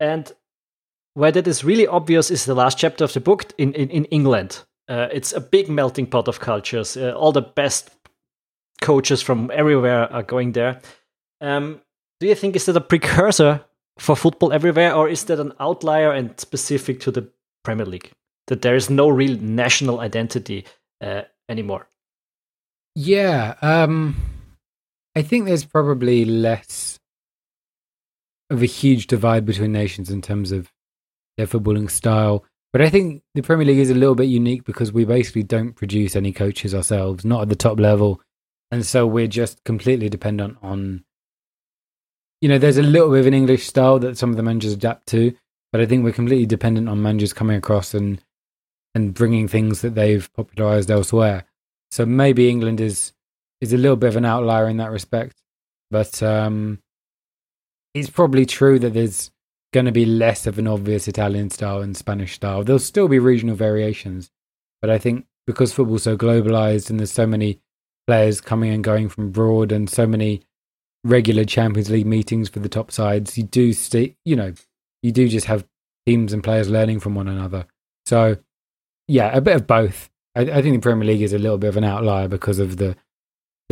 [0.00, 0.30] and
[1.14, 4.04] where that is really obvious is the last chapter of the book in, in, in
[4.06, 4.64] England.
[4.88, 6.96] Uh, it's a big melting pot of cultures.
[6.96, 7.90] Uh, all the best
[8.80, 10.80] coaches from everywhere are going there.
[11.40, 11.80] Um,
[12.20, 13.64] do you think is that a precursor
[13.98, 17.30] for football everywhere, or is that an outlier and specific to the
[17.62, 18.10] Premier League?
[18.48, 20.64] That there is no real national identity
[21.00, 21.88] uh, anymore.
[22.94, 24.16] Yeah, um,
[25.14, 26.98] I think there's probably less
[28.50, 30.70] of a huge divide between nations in terms of
[31.36, 32.44] their footballing style.
[32.72, 35.74] But I think the Premier League is a little bit unique because we basically don't
[35.74, 38.20] produce any coaches ourselves, not at the top level.
[38.70, 41.04] And so we're just completely dependent on,
[42.40, 44.72] you know, there's a little bit of an English style that some of the managers
[44.72, 45.34] adapt to,
[45.70, 48.22] but I think we're completely dependent on managers coming across and
[48.94, 51.44] and bringing things that they've popularized elsewhere.
[51.90, 53.12] So maybe England is
[53.62, 55.36] is a little bit of an outlier in that respect.
[55.90, 56.80] But um,
[57.94, 59.30] it's probably true that there's
[59.72, 62.64] going to be less of an obvious Italian style and Spanish style.
[62.64, 64.30] There'll still be regional variations,
[64.82, 67.60] but I think because football's so globalized and there's so many
[68.06, 70.42] players coming and going from abroad and so many
[71.04, 74.52] regular Champions League meetings for the top sides, you do stay, you know,
[75.02, 75.64] you do just have
[76.06, 77.66] teams and players learning from one another.
[78.06, 78.38] So,
[79.08, 80.10] yeah, a bit of both.
[80.34, 82.76] I, I think the Premier League is a little bit of an outlier because of
[82.76, 82.96] the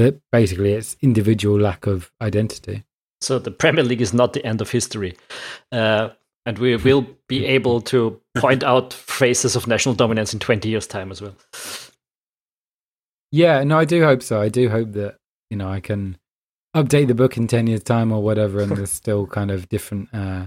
[0.00, 2.84] that basically it's individual lack of identity.
[3.20, 5.16] So the Premier League is not the end of history.
[5.70, 6.10] Uh,
[6.46, 10.86] and we will be able to point out phases of national dominance in 20 years'
[10.86, 11.36] time as well.
[13.32, 14.40] Yeah, no, I do hope so.
[14.40, 15.16] I do hope that,
[15.50, 16.18] you know, I can
[16.74, 20.08] update the book in 10 years' time or whatever, and there's still kind of different.
[20.12, 20.46] Uh,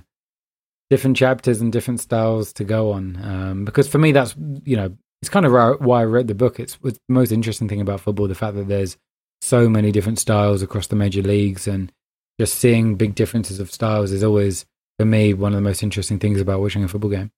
[0.89, 4.95] different chapters and different styles to go on um, because for me that's you know
[5.23, 7.99] it's kind of why i wrote the book it's, it's the most interesting thing about
[7.99, 8.95] football the fact that there's
[9.43, 11.91] so many different styles across the major leagues and
[12.39, 14.65] just seeing big differences of styles is always
[14.97, 17.31] for me one of the most interesting things about watching a football game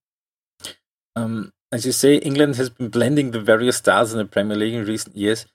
[1.15, 4.73] um, as you say england has been blending the various styles in the premier league
[4.73, 5.45] in recent years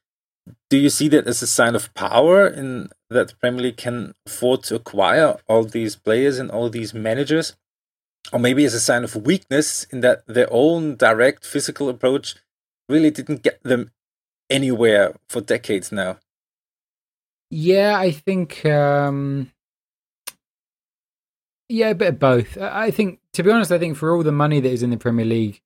[0.68, 4.14] do you see that as a sign of power in that the Premier League can
[4.26, 7.57] afford to acquire all these players and all these managers?
[8.32, 12.36] Or maybe as a sign of weakness in that their own direct physical approach
[12.88, 13.90] really didn't get them
[14.48, 16.18] anywhere for decades now?
[17.51, 19.51] Yeah, I think um
[21.68, 22.59] yeah, a bit of both.
[22.59, 24.96] I think to be honest, I think for all the money that is in the
[24.96, 25.61] Premier League,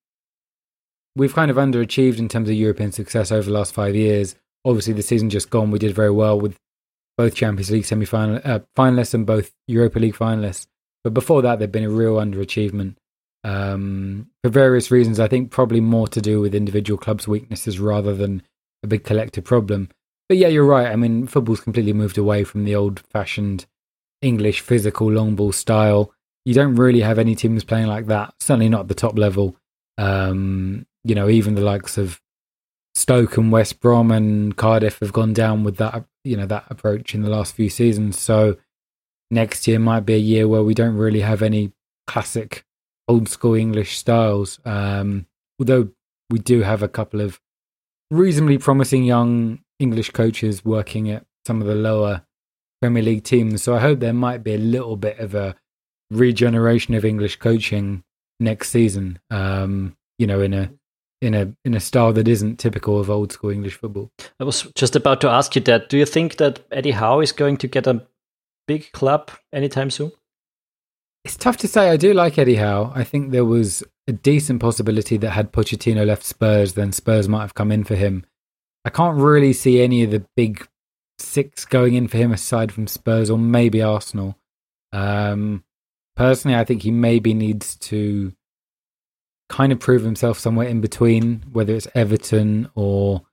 [1.15, 4.35] we've kind of underachieved in terms of European success over the last five years.
[4.63, 6.57] Obviously, the season just gone, we did very well with
[7.17, 10.67] both Champions League semi-final uh, finalists and both Europa League finalists.
[11.03, 12.95] But before that, there'd been a real underachievement
[13.43, 15.19] um, for various reasons.
[15.19, 18.43] I think probably more to do with individual clubs' weaknesses rather than
[18.83, 19.89] a big collective problem.
[20.27, 20.87] But yeah, you're right.
[20.87, 23.65] I mean, football's completely moved away from the old-fashioned
[24.21, 26.11] English physical long ball style.
[26.45, 28.33] You don't really have any teams playing like that.
[28.39, 29.55] Certainly not at the top level.
[29.97, 32.21] Um, you know, even the likes of
[32.95, 37.13] Stoke and West Brom and Cardiff have gone down with that, you know, that approach
[37.13, 38.19] in the last few seasons.
[38.19, 38.57] So
[39.29, 41.73] next year might be a year where we don't really have any
[42.07, 42.65] classic
[43.07, 44.59] old school English styles.
[44.65, 45.27] Um,
[45.59, 45.89] although
[46.29, 47.39] we do have a couple of
[48.09, 52.23] reasonably promising young English coaches working at some of the lower
[52.81, 53.63] Premier League teams.
[53.63, 55.55] So I hope there might be a little bit of a
[56.11, 58.03] regeneration of English coaching
[58.39, 59.19] next season.
[59.29, 60.71] Um, you know, in a
[61.21, 64.11] in a in a style that isn't typical of old school English football.
[64.39, 65.89] I was just about to ask you that.
[65.89, 68.05] Do you think that Eddie Howe is going to get a
[68.67, 70.11] big club anytime soon?
[71.23, 71.89] It's tough to say.
[71.89, 72.91] I do like Eddie Howe.
[72.93, 77.41] I think there was a decent possibility that had Pochettino left Spurs, then Spurs might
[77.41, 78.25] have come in for him.
[78.85, 80.67] I can't really see any of the big
[81.17, 84.37] six going in for him aside from Spurs or maybe Arsenal.
[84.93, 85.63] Um,
[86.15, 88.31] personally, I think he maybe needs to
[89.49, 93.23] kind of prove himself somewhere in between, whether it's Everton or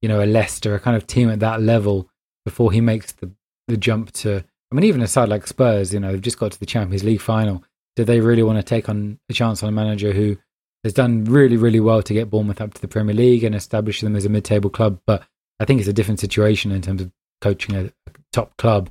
[0.00, 2.08] you know a Leicester, a kind of team at that level
[2.46, 3.30] before he makes the
[3.68, 4.42] the jump to.
[4.72, 7.04] I mean, even a side like Spurs, you know, they've just got to the Champions
[7.04, 7.62] League final.
[7.94, 10.36] Do they really want to take on a chance on a manager who
[10.84, 14.00] has done really, really well to get Bournemouth up to the Premier League and establish
[14.00, 15.00] them as a mid-table club?
[15.06, 15.24] But
[15.58, 17.10] I think it's a different situation in terms of
[17.40, 17.90] coaching a
[18.32, 18.90] top club.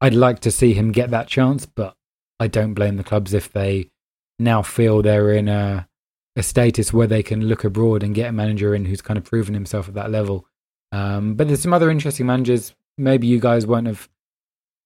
[0.00, 1.96] I'd like to see him get that chance, but
[2.40, 3.90] I don't blame the clubs if they
[4.38, 5.88] now feel they're in a
[6.34, 9.24] a status where they can look abroad and get a manager in who's kind of
[9.24, 10.46] proven himself at that level.
[10.90, 12.74] Um, but there's some other interesting managers.
[12.96, 14.08] Maybe you guys won't have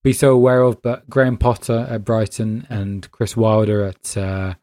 [0.02, 4.54] be so aware of, but Graham Potter at Brighton and Chris Wilder at uh,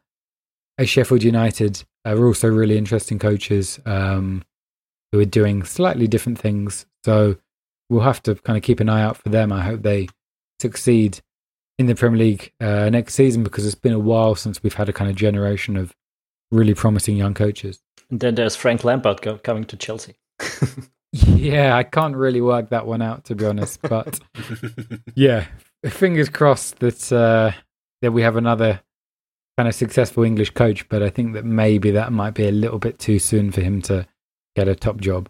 [0.78, 4.42] at Sheffield United are also really interesting coaches um,
[5.12, 6.86] who are doing slightly different things.
[7.04, 7.36] So
[7.88, 9.52] we'll have to kind of keep an eye out for them.
[9.52, 10.08] I hope they
[10.60, 11.20] succeed
[11.78, 14.88] in the Premier League uh, next season because it's been a while since we've had
[14.88, 15.94] a kind of generation of
[16.50, 17.80] really promising young coaches.
[18.10, 20.14] And then there's Frank Lampard go- coming to Chelsea.
[21.12, 24.20] yeah, I can't really work that one out to be honest, but
[25.14, 25.46] yeah,
[25.84, 27.52] fingers crossed that uh,
[28.02, 28.80] that we have another
[29.56, 30.88] kind of successful English coach.
[30.88, 33.82] But I think that maybe that might be a little bit too soon for him
[33.82, 34.06] to
[34.56, 35.28] get a top job.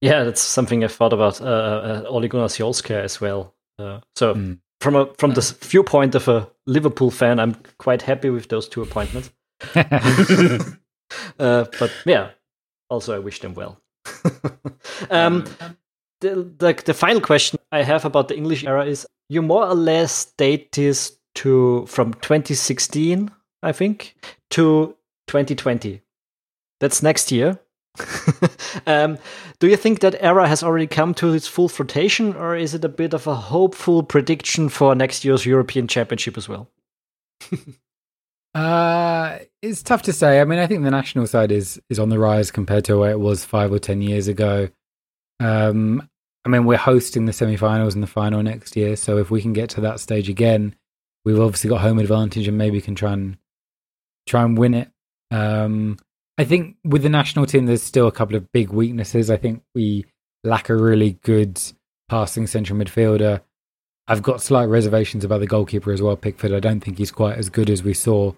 [0.00, 3.54] Yeah, that's something I've thought about uh, uh, Ole Gunnar Solskjaer as well.
[3.78, 4.58] Uh, so mm.
[4.80, 8.82] from a from the viewpoint of a Liverpool fan, I'm quite happy with those two
[8.82, 9.30] appointments.
[9.74, 10.70] uh,
[11.38, 12.30] but yeah,
[12.88, 13.78] also I wish them well.
[15.10, 15.44] um,
[16.20, 19.74] the, the, the final question I have about the English era is you more or
[19.74, 23.30] less date this to from 2016,
[23.62, 24.14] I think,
[24.50, 24.96] to
[25.28, 26.02] 2020.
[26.80, 27.58] That's next year.
[28.86, 29.18] um,
[29.58, 32.84] do you think that era has already come to its full flotation, or is it
[32.84, 36.68] a bit of a hopeful prediction for next year's European Championship as well?
[38.52, 40.40] Uh, it's tough to say.
[40.40, 43.12] I mean, I think the national side is is on the rise compared to where
[43.12, 44.68] it was five or ten years ago.
[45.38, 46.08] Um,
[46.44, 49.52] I mean, we're hosting the semi-finals and the final next year, so if we can
[49.52, 50.74] get to that stage again,
[51.24, 53.36] we've obviously got home advantage and maybe can try and
[54.26, 54.90] try and win it.
[55.30, 55.98] Um,
[56.38, 59.30] I think with the national team, there's still a couple of big weaknesses.
[59.30, 60.06] I think we
[60.42, 61.60] lack a really good
[62.08, 63.40] passing central midfielder.
[64.08, 66.52] I've got slight reservations about the goalkeeper as well, Pickford.
[66.52, 68.32] I don't think he's quite as good as we saw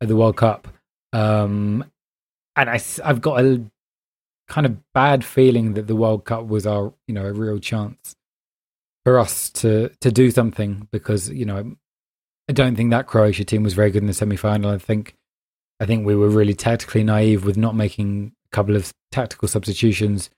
[0.00, 0.68] at the World Cup.
[1.12, 1.84] Um,
[2.56, 3.62] and I, I've got a
[4.48, 8.16] kind of bad feeling that the World Cup was our, you know, a real chance
[9.04, 11.74] for us to to do something because you know
[12.48, 14.70] I don't think that Croatia team was very good in the semi final.
[14.70, 15.14] I think
[15.80, 20.30] I think we were really tactically naive with not making a couple of tactical substitutions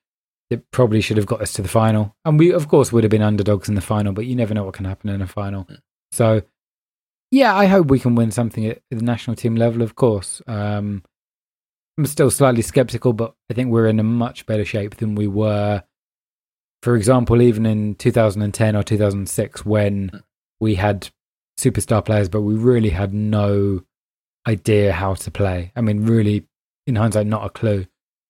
[0.50, 2.14] it probably should have got us to the final.
[2.24, 4.64] And we, of course, would have been underdogs in the final, but you never know
[4.64, 5.66] what can happen in a final.
[6.12, 6.42] So,
[7.30, 10.42] yeah, I hope we can win something at the national team level, of course.
[10.46, 11.02] Um,
[11.98, 15.26] I'm still slightly skeptical, but I think we're in a much better shape than we
[15.26, 15.82] were,
[16.82, 20.22] for example, even in 2010 or 2006 when
[20.60, 21.10] we had
[21.70, 23.82] superstar players, but we really had no
[24.46, 25.72] idea how to play.
[25.74, 26.46] I mean, really,
[26.86, 27.86] in hindsight, not a clue.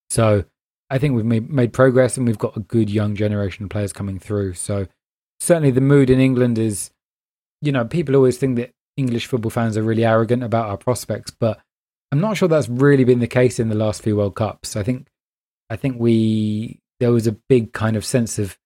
[0.09, 0.45] So
[0.89, 3.93] I think we've made, made progress and we've got a good young generation of players
[3.93, 4.53] coming through.
[4.53, 4.87] So
[5.39, 6.91] certainly the mood in England is,
[7.61, 11.31] you know, people always think that English football fans are really arrogant about our prospects,
[11.31, 11.59] but
[12.11, 14.75] I'm not sure that's really been the case in the last few World Cups.
[14.75, 15.07] I think,
[15.69, 18.57] I think we there was a big kind of sense of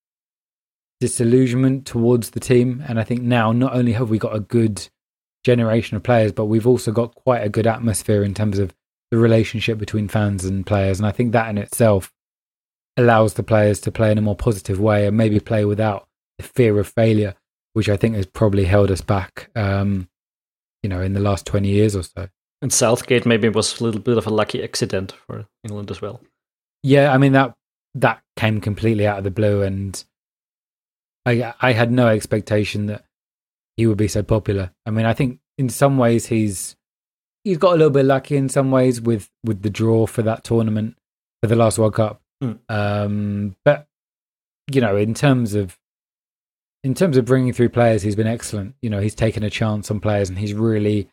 [1.00, 4.88] disillusionment towards the team, and I think now not only have we got a good
[5.44, 8.74] generation of players, but we've also got quite a good atmosphere in terms of
[9.10, 10.98] the relationship between fans and players.
[10.98, 12.12] And I think that in itself
[12.96, 16.06] allows the players to play in a more positive way and maybe play without
[16.38, 17.34] the fear of failure,
[17.72, 20.08] which I think has probably held us back, um,
[20.82, 22.28] you know, in the last 20 years or so.
[22.62, 26.20] And Southgate maybe was a little bit of a lucky accident for England as well.
[26.82, 27.54] Yeah, I mean that
[27.94, 30.02] that came completely out of the blue, and
[31.26, 33.04] I I had no expectation that
[33.76, 34.72] he would be so popular.
[34.86, 36.76] I mean, I think in some ways he's
[37.44, 40.44] he's got a little bit lucky in some ways with with the draw for that
[40.44, 40.96] tournament
[41.42, 42.20] for the last World Cup.
[42.42, 42.58] Mm.
[42.68, 43.86] Um, but
[44.72, 45.78] you know, in terms of
[46.82, 48.74] in terms of bringing through players, he's been excellent.
[48.80, 51.08] You know, he's taken a chance on players, and he's really,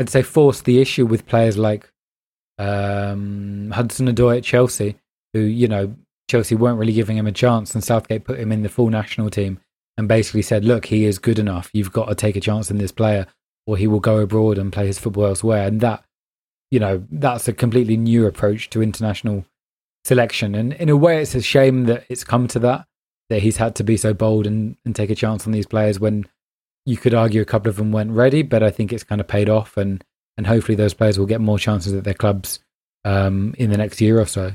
[0.00, 1.90] I'd say, forced the issue with players like
[2.58, 4.96] um, Hudson Odoi at Chelsea,
[5.32, 5.94] who you know
[6.28, 9.30] Chelsea weren't really giving him a chance, and Southgate put him in the full national
[9.30, 9.60] team
[9.96, 11.70] and basically said, "Look, he is good enough.
[11.72, 13.26] You've got to take a chance in this player."
[13.66, 15.66] or he will go abroad and play his football elsewhere.
[15.66, 16.04] And that,
[16.70, 19.44] you know, that's a completely new approach to international
[20.04, 20.54] selection.
[20.54, 22.86] And in a way, it's a shame that it's come to that,
[23.28, 25.98] that he's had to be so bold and, and take a chance on these players
[25.98, 26.26] when
[26.84, 28.42] you could argue a couple of them weren't ready.
[28.42, 29.76] But I think it's kind of paid off.
[29.76, 30.02] And,
[30.36, 32.60] and hopefully those players will get more chances at their clubs
[33.04, 34.52] um, in the next year or so.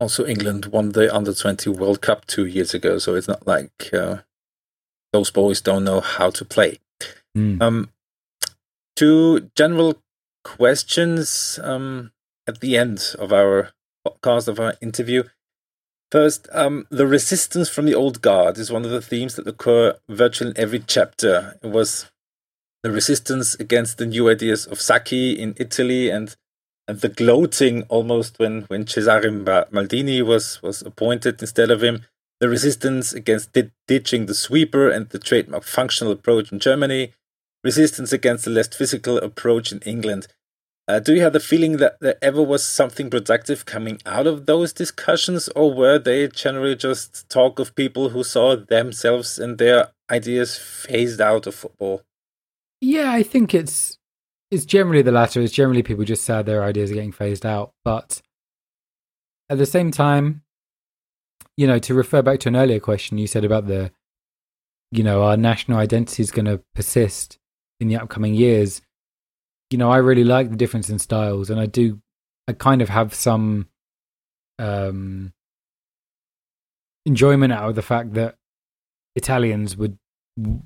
[0.00, 2.98] Also, England won the under 20 World Cup two years ago.
[2.98, 4.18] So it's not like uh,
[5.12, 6.78] those boys don't know how to play.
[7.36, 7.62] Mm.
[7.62, 7.90] Um,
[8.96, 10.02] two general
[10.44, 12.12] questions um,
[12.46, 13.70] at the end of our
[14.06, 15.24] podcast, of our interview.
[16.10, 19.96] First, um, the resistance from the old guard is one of the themes that occur
[20.08, 21.58] virtually in every chapter.
[21.62, 22.10] It was
[22.82, 26.36] the resistance against the new ideas of Sacchi in Italy and
[26.88, 32.06] and the gloating almost when when Cesare Maldini was was appointed instead of him.
[32.40, 33.56] The resistance against
[33.86, 37.12] ditching the sweeper and the trademark functional approach in Germany
[37.64, 40.26] resistance against the less physical approach in England.
[40.88, 44.46] Uh, do you have the feeling that there ever was something productive coming out of
[44.46, 49.90] those discussions, or were they generally just talk of people who saw themselves and their
[50.10, 52.02] ideas phased out of football?
[52.80, 53.96] Yeah, I think it's
[54.52, 55.40] it's generally the latter.
[55.40, 58.20] It's generally people just said their ideas are getting phased out, but
[59.48, 60.42] at the same time,
[61.56, 63.90] you know, to refer back to an earlier question you said about the,
[64.90, 67.38] you know, our national identity is going to persist
[67.80, 68.82] in the upcoming years,
[69.70, 72.02] you know, I really like the difference in styles, and I do,
[72.46, 73.68] I kind of have some
[74.58, 75.32] um,
[77.06, 78.36] enjoyment out of the fact that
[79.16, 79.96] Italians would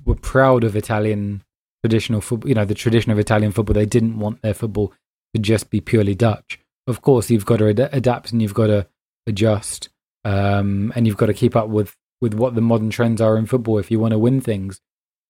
[0.05, 1.43] were proud of Italian
[1.87, 2.49] traditional football.
[2.49, 3.73] You know, the tradition of Italian football.
[3.73, 4.93] They didn't want their football
[5.33, 6.59] to just be purely Dutch.
[6.85, 8.87] Of course, you've got to ad- adapt and you've got to
[9.25, 9.89] adjust,
[10.25, 13.45] um, and you've got to keep up with with what the modern trends are in
[13.45, 14.81] football if you want to win things.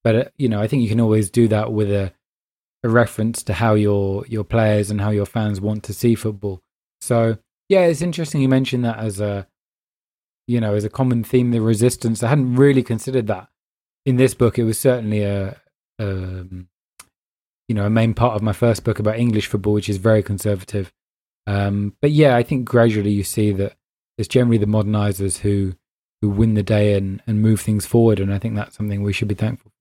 [0.03, 2.13] But uh, you know, I think you can always do that with a
[2.83, 6.61] a reference to how your your players and how your fans want to see football.
[7.01, 7.37] So
[7.69, 9.47] yeah, it's interesting you mentioned that as a
[10.47, 12.23] you know as a common theme, the resistance.
[12.23, 13.49] I hadn't really considered that
[14.05, 14.57] in this book.
[14.57, 15.59] It was certainly a, a
[15.99, 16.67] um,
[17.67, 20.23] you know a main part of my first book about English football, which is very
[20.23, 20.93] conservative.
[21.45, 23.77] Um, but yeah, I think gradually you see that
[24.17, 25.73] it's generally the modernizers who
[26.21, 29.13] who win the day and, and move things forward, and I think that's something we
[29.13, 29.71] should be thankful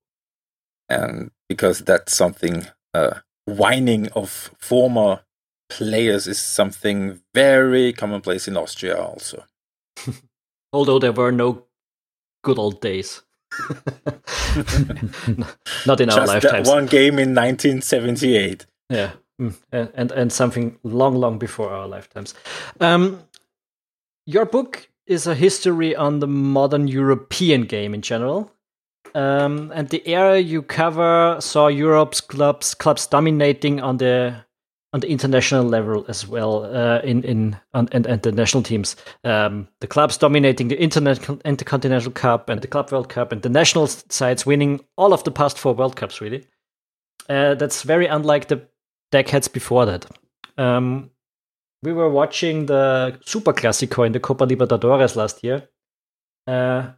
[0.89, 5.23] and because that's something uh, whining of former
[5.69, 9.45] players is something very commonplace in Austria also.
[10.73, 11.65] Although there were no
[12.43, 13.23] good old days.
[15.87, 16.69] Not in Just our lifetimes.
[16.69, 18.67] one game in 1978.
[18.91, 22.35] Yeah, mm, and, and and something long, long before our lifetimes.
[22.81, 23.23] Um,
[24.27, 28.51] your book is a history on the modern European game in general.
[29.15, 34.45] Um, and the era you cover saw Europe's clubs clubs dominating on the
[34.97, 38.97] on the international level as well uh, in in on, and, and the national teams.
[39.25, 43.51] Um, the clubs dominating the internet intercontinental cup and the club world cup and the
[43.51, 46.23] national sides winning all of the past four world cups.
[46.23, 46.47] Really,
[47.29, 48.67] uh, that's very unlike the
[49.13, 50.07] decades before that.
[50.57, 51.11] Um,
[51.83, 55.69] we were watching the Super Classico in the Copa Libertadores last year.
[56.47, 56.93] Uh,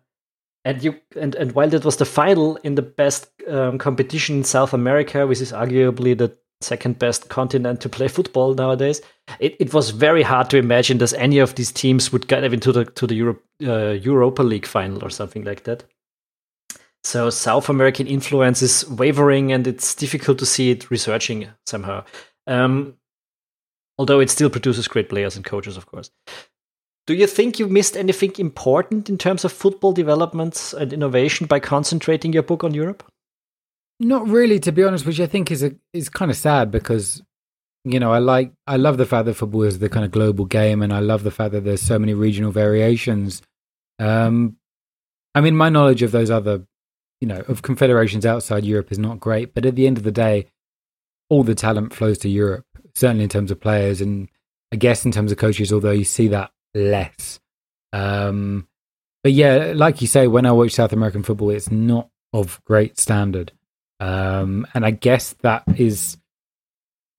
[0.65, 4.45] and you and, and while that was the final in the best um, competition in
[4.45, 9.01] South America, which is arguably the second best continent to play football nowadays,
[9.39, 12.61] it, it was very hard to imagine that any of these teams would get even
[12.61, 15.85] to the to the Europe, uh, Europa League final or something like that.
[17.05, 22.05] So South American influence is wavering, and it's difficult to see it researching somehow.
[22.47, 22.95] Um,
[23.99, 26.11] although it still produces great players and coaches, of course.
[27.07, 31.61] Do you think you missed anything important in terms of football developments and innovation by
[31.61, 33.11] concentrating your book on Europe?
[34.01, 37.23] Not really, to be honest, which I think is a, is kind of sad because
[37.85, 40.45] you know I like I love the fact that football is the kind of global
[40.45, 43.43] game, and I love the fact that there's so many regional variations.
[43.99, 44.57] Um,
[45.35, 46.65] I mean, my knowledge of those other,
[47.21, 50.13] you know, of confederations outside Europe is not great, but at the end of the
[50.13, 50.47] day,
[51.29, 54.29] all the talent flows to Europe, certainly in terms of players, and
[54.73, 55.73] I guess in terms of coaches.
[55.73, 57.41] Although you see that less.
[57.93, 58.69] Um,
[59.25, 62.99] but yeah, like you say, when I watch South American football, it's not of great
[62.99, 63.53] standard.
[64.01, 66.17] Um, and I guess that is,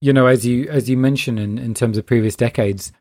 [0.01, 2.91] you know, as you as you mentioned in, in terms of previous decades,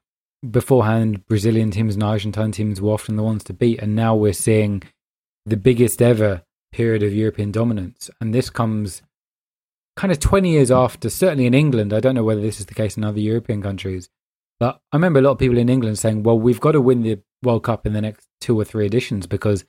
[0.49, 4.33] beforehand, Brazilian teams and Argentine teams were often the ones to beat, and now we're
[4.33, 4.83] seeing
[5.47, 6.43] the biggest ever
[6.73, 9.03] period of European dominance, and this comes
[9.97, 11.93] kind of 20 years after, certainly in England.
[11.93, 14.09] I don't know whether this is the case in other European countries,
[14.61, 17.03] but I remember a lot of people in England saying, well, we've got to win
[17.03, 19.65] the World Cup in the next two or three editions because,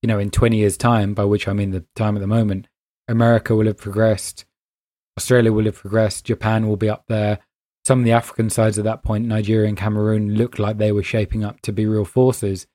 [0.00, 2.68] you know, in 20 years' time, by which I mean the time at the moment,
[3.08, 4.44] America will have progressed,
[5.18, 7.38] Australia will have progressed, Japan will be up there.
[7.84, 11.02] Some of the African sides at that point, Nigeria and Cameroon, looked like they were
[11.02, 12.66] shaping up to be real forces.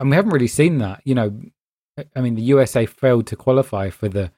[0.00, 1.02] And we haven't really seen that.
[1.04, 1.40] You know,
[2.14, 4.32] I mean, the USA failed to qualify for the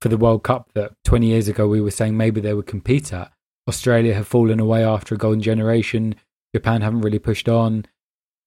[0.00, 3.12] for the World Cup that 20 years ago we were saying maybe they would compete
[3.12, 3.32] at.
[3.66, 6.14] Australia have fallen away after a golden generation.
[6.54, 7.86] Japan haven't really pushed on.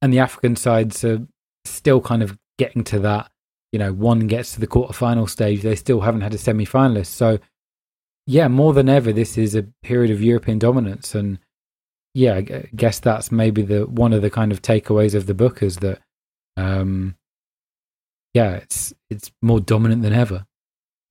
[0.01, 1.25] And the African sides are
[1.65, 3.31] still kind of getting to that.
[3.71, 7.07] You know, one gets to the quarterfinal stage, they still haven't had a semi finalist.
[7.07, 7.39] So,
[8.25, 11.15] yeah, more than ever, this is a period of European dominance.
[11.15, 11.39] And
[12.13, 15.61] yeah, I guess that's maybe the one of the kind of takeaways of the book
[15.61, 15.99] is that,
[16.55, 17.15] um,
[18.33, 20.45] yeah, it's it's more dominant than ever.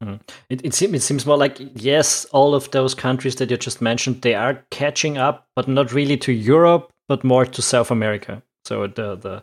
[0.02, 0.20] Mm.
[0.50, 3.80] It, it, seems, it seems more like, yes, all of those countries that you just
[3.80, 8.42] mentioned, they are catching up, but not really to Europe, but more to South America.
[8.64, 9.42] So the, the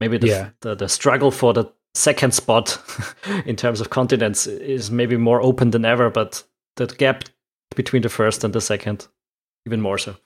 [0.00, 0.50] maybe the, yeah.
[0.60, 2.78] the, the struggle for the second spot
[3.46, 6.42] in terms of continents is maybe more open than ever, but
[6.76, 7.24] the gap
[7.74, 9.08] between the first and the second,
[9.66, 10.16] even more so.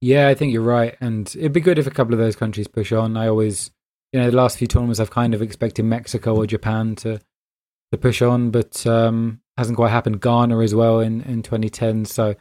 [0.00, 0.96] Yeah, I think you're right.
[1.00, 3.16] And it'd be good if a couple of those countries push on.
[3.16, 3.70] I always,
[4.12, 7.20] you know, the last few tournaments, I've kind of expected Mexico or Japan to
[7.92, 10.20] to push on, but um, hasn't quite happened.
[10.20, 12.06] Ghana as well in, in 2010.
[12.06, 12.34] So,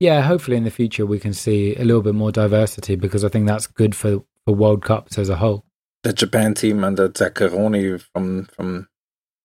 [0.00, 3.28] yeah, hopefully in the future we can see a little bit more diversity because I
[3.28, 5.64] think that's good for, for World Cups as a whole.
[6.04, 8.88] The Japan team under Zaccheroni from from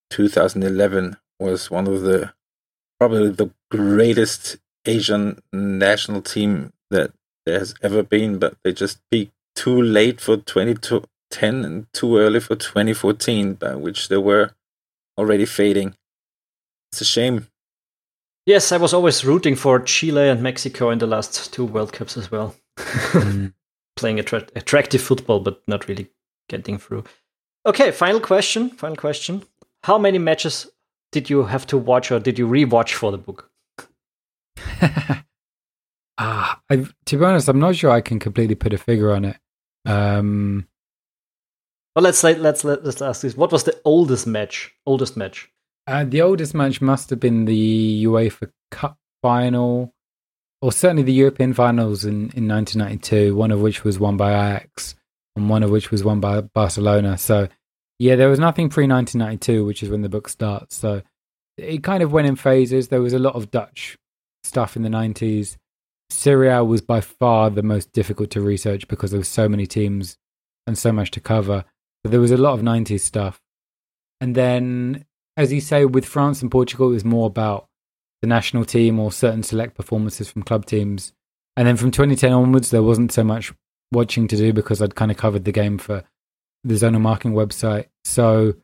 [0.09, 2.33] 2011 was one of the
[2.99, 7.13] probably the greatest Asian national team that
[7.45, 12.41] there has ever been, but they just peaked too late for 2010 and too early
[12.41, 14.51] for 2014, by which they were
[15.17, 15.95] already fading.
[16.91, 17.47] It's a shame.
[18.45, 22.17] Yes, I was always rooting for Chile and Mexico in the last two World Cups
[22.17, 22.55] as well.
[22.77, 23.53] mm.
[23.95, 26.09] Playing attra- attractive football, but not really
[26.49, 27.03] getting through.
[27.65, 28.69] Okay, final question.
[28.71, 29.43] Final question.
[29.83, 30.67] How many matches
[31.11, 33.49] did you have to watch or did you rewatch for the book?
[36.17, 39.25] ah, I, to be honest, I'm not sure I can completely put a figure on
[39.25, 39.37] it.
[39.85, 40.67] Um,
[41.95, 44.73] well, let's say, let's let's ask this: What was the oldest match?
[44.85, 45.49] Oldest match?
[45.87, 49.93] Uh, the oldest match must have been the UEFA Cup final,
[50.61, 53.35] or certainly the European finals in, in 1992.
[53.35, 54.95] One of which was won by Ajax,
[55.39, 57.17] and one of which was won by Barcelona.
[57.17, 57.47] So,
[57.97, 60.75] yeah, there was nothing pre 1992, which is when the book starts.
[60.75, 61.01] So,
[61.57, 62.87] it kind of went in phases.
[62.87, 63.97] There was a lot of Dutch
[64.43, 65.57] stuff in the 90s.
[66.09, 69.67] Serie A was by far the most difficult to research because there were so many
[69.67, 70.17] teams
[70.65, 71.65] and so much to cover.
[72.03, 73.41] But there was a lot of 90s stuff.
[74.21, 75.05] And then,
[75.37, 77.67] as you say, with France and Portugal, it was more about
[78.21, 81.13] the national team or certain select performances from club teams.
[81.55, 83.53] And then from 2010 onwards, there wasn't so much
[83.91, 86.03] watching to do because I'd kind of covered the game for
[86.63, 87.85] the zonal marking website.
[88.03, 88.55] So,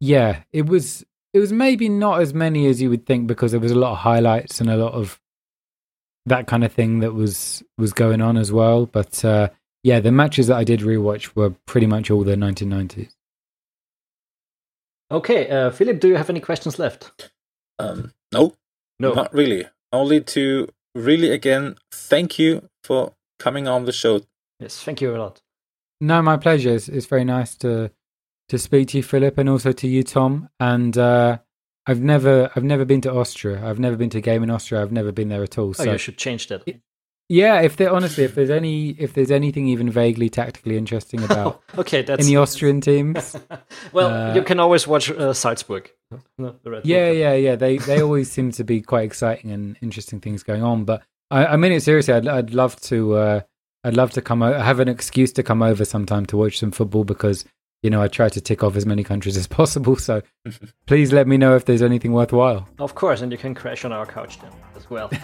[0.00, 1.04] yeah, it was
[1.34, 3.92] it was maybe not as many as you would think because there was a lot
[3.92, 5.20] of highlights and a lot of
[6.26, 8.86] that kind of thing that was was going on as well.
[8.86, 9.48] But uh,
[9.82, 13.14] yeah, the matches that I did rewatch were pretty much all the 1990s.
[15.10, 17.30] Okay, uh, Philip, do you have any questions left?
[17.78, 18.54] Um, no,
[18.98, 19.64] no, not really.
[19.92, 24.22] Only to really again thank you for coming on the show.
[24.60, 25.40] Yes, thank you a lot.
[26.00, 26.74] No, my pleasure.
[26.74, 27.90] It's, it's very nice to
[28.48, 30.48] to speak to you, Philip, and also to you, Tom.
[30.58, 31.38] And uh,
[31.86, 33.64] I've never I've never been to Austria.
[33.64, 34.82] I've never been to a game in Austria.
[34.82, 35.70] I've never been there at all.
[35.70, 36.62] Oh, So you should change that.
[37.28, 41.62] yeah, if there honestly, if there's any if there's anything even vaguely tactically interesting about
[41.76, 43.36] okay, that's any Austrian teams,
[43.92, 44.30] well.
[44.30, 45.90] uh, you can always watch uh, Salzburg.
[46.38, 47.56] No, Bull yeah, yeah, yeah.
[47.56, 50.84] They they always seem to be quite exciting and interesting things going on.
[50.84, 52.14] But I, I mean it seriously.
[52.14, 53.40] I'd I'd love to uh,
[53.84, 56.70] I'd love to come I have an excuse to come over sometime to watch some
[56.70, 57.44] football because
[57.82, 59.96] you know I try to tick off as many countries as possible.
[59.96, 60.22] So
[60.86, 62.68] please let me know if there's anything worthwhile.
[62.78, 64.50] Of course, and you can crash on our couch then
[64.90, 65.08] well.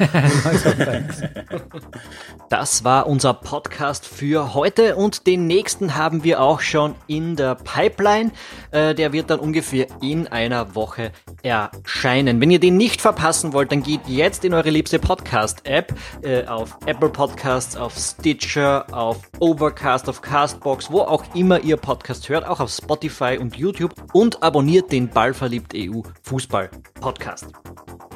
[2.50, 7.56] Das war unser Podcast für heute und den nächsten haben wir auch schon in der
[7.56, 8.30] Pipeline.
[8.70, 11.10] Äh, der wird dann ungefähr in einer Woche
[11.42, 12.40] erscheinen.
[12.40, 16.78] Wenn ihr den nicht verpassen wollt, dann geht jetzt in eure liebste Podcast-App äh, auf
[16.86, 22.60] Apple Podcasts, auf Stitcher, auf Overcast, auf Castbox, wo auch immer ihr Podcast hört, auch
[22.60, 26.70] auf Spotify und YouTube und abonniert den Ballverliebt EU Fußball
[27.00, 27.46] Podcast.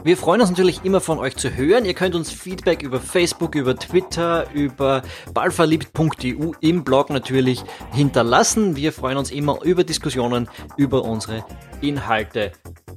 [0.05, 1.85] Wir freuen uns natürlich immer von euch zu hören.
[1.85, 5.03] Ihr könnt uns Feedback über Facebook, über Twitter, über
[5.33, 7.63] ballverliebt.eu im Blog natürlich
[7.93, 8.77] hinterlassen.
[8.77, 11.45] Wir freuen uns immer über Diskussionen über unsere
[11.81, 12.53] Inhalte.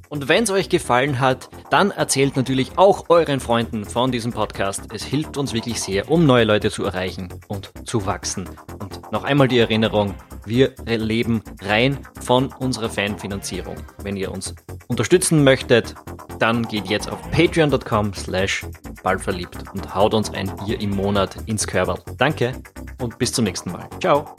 [0.08, 4.88] Und wenn es euch gefallen hat, dann erzählt natürlich auch euren Freunden von diesem Podcast.
[4.92, 8.46] Es hilft uns wirklich sehr, um neue Leute zu erreichen und zu wachsen.
[8.78, 10.14] Und noch einmal die Erinnerung,
[10.44, 13.76] wir leben rein von unserer Fanfinanzierung.
[14.02, 14.54] Wenn ihr uns
[14.88, 15.94] unterstützen möchtet,
[16.38, 18.64] dann geht jetzt auf patreon.com slash
[19.02, 21.98] ballverliebt und haut uns ein Bier im Monat ins Körper.
[22.16, 22.54] Danke
[22.98, 23.86] und bis zum nächsten Mal.
[24.00, 24.34] Ciao.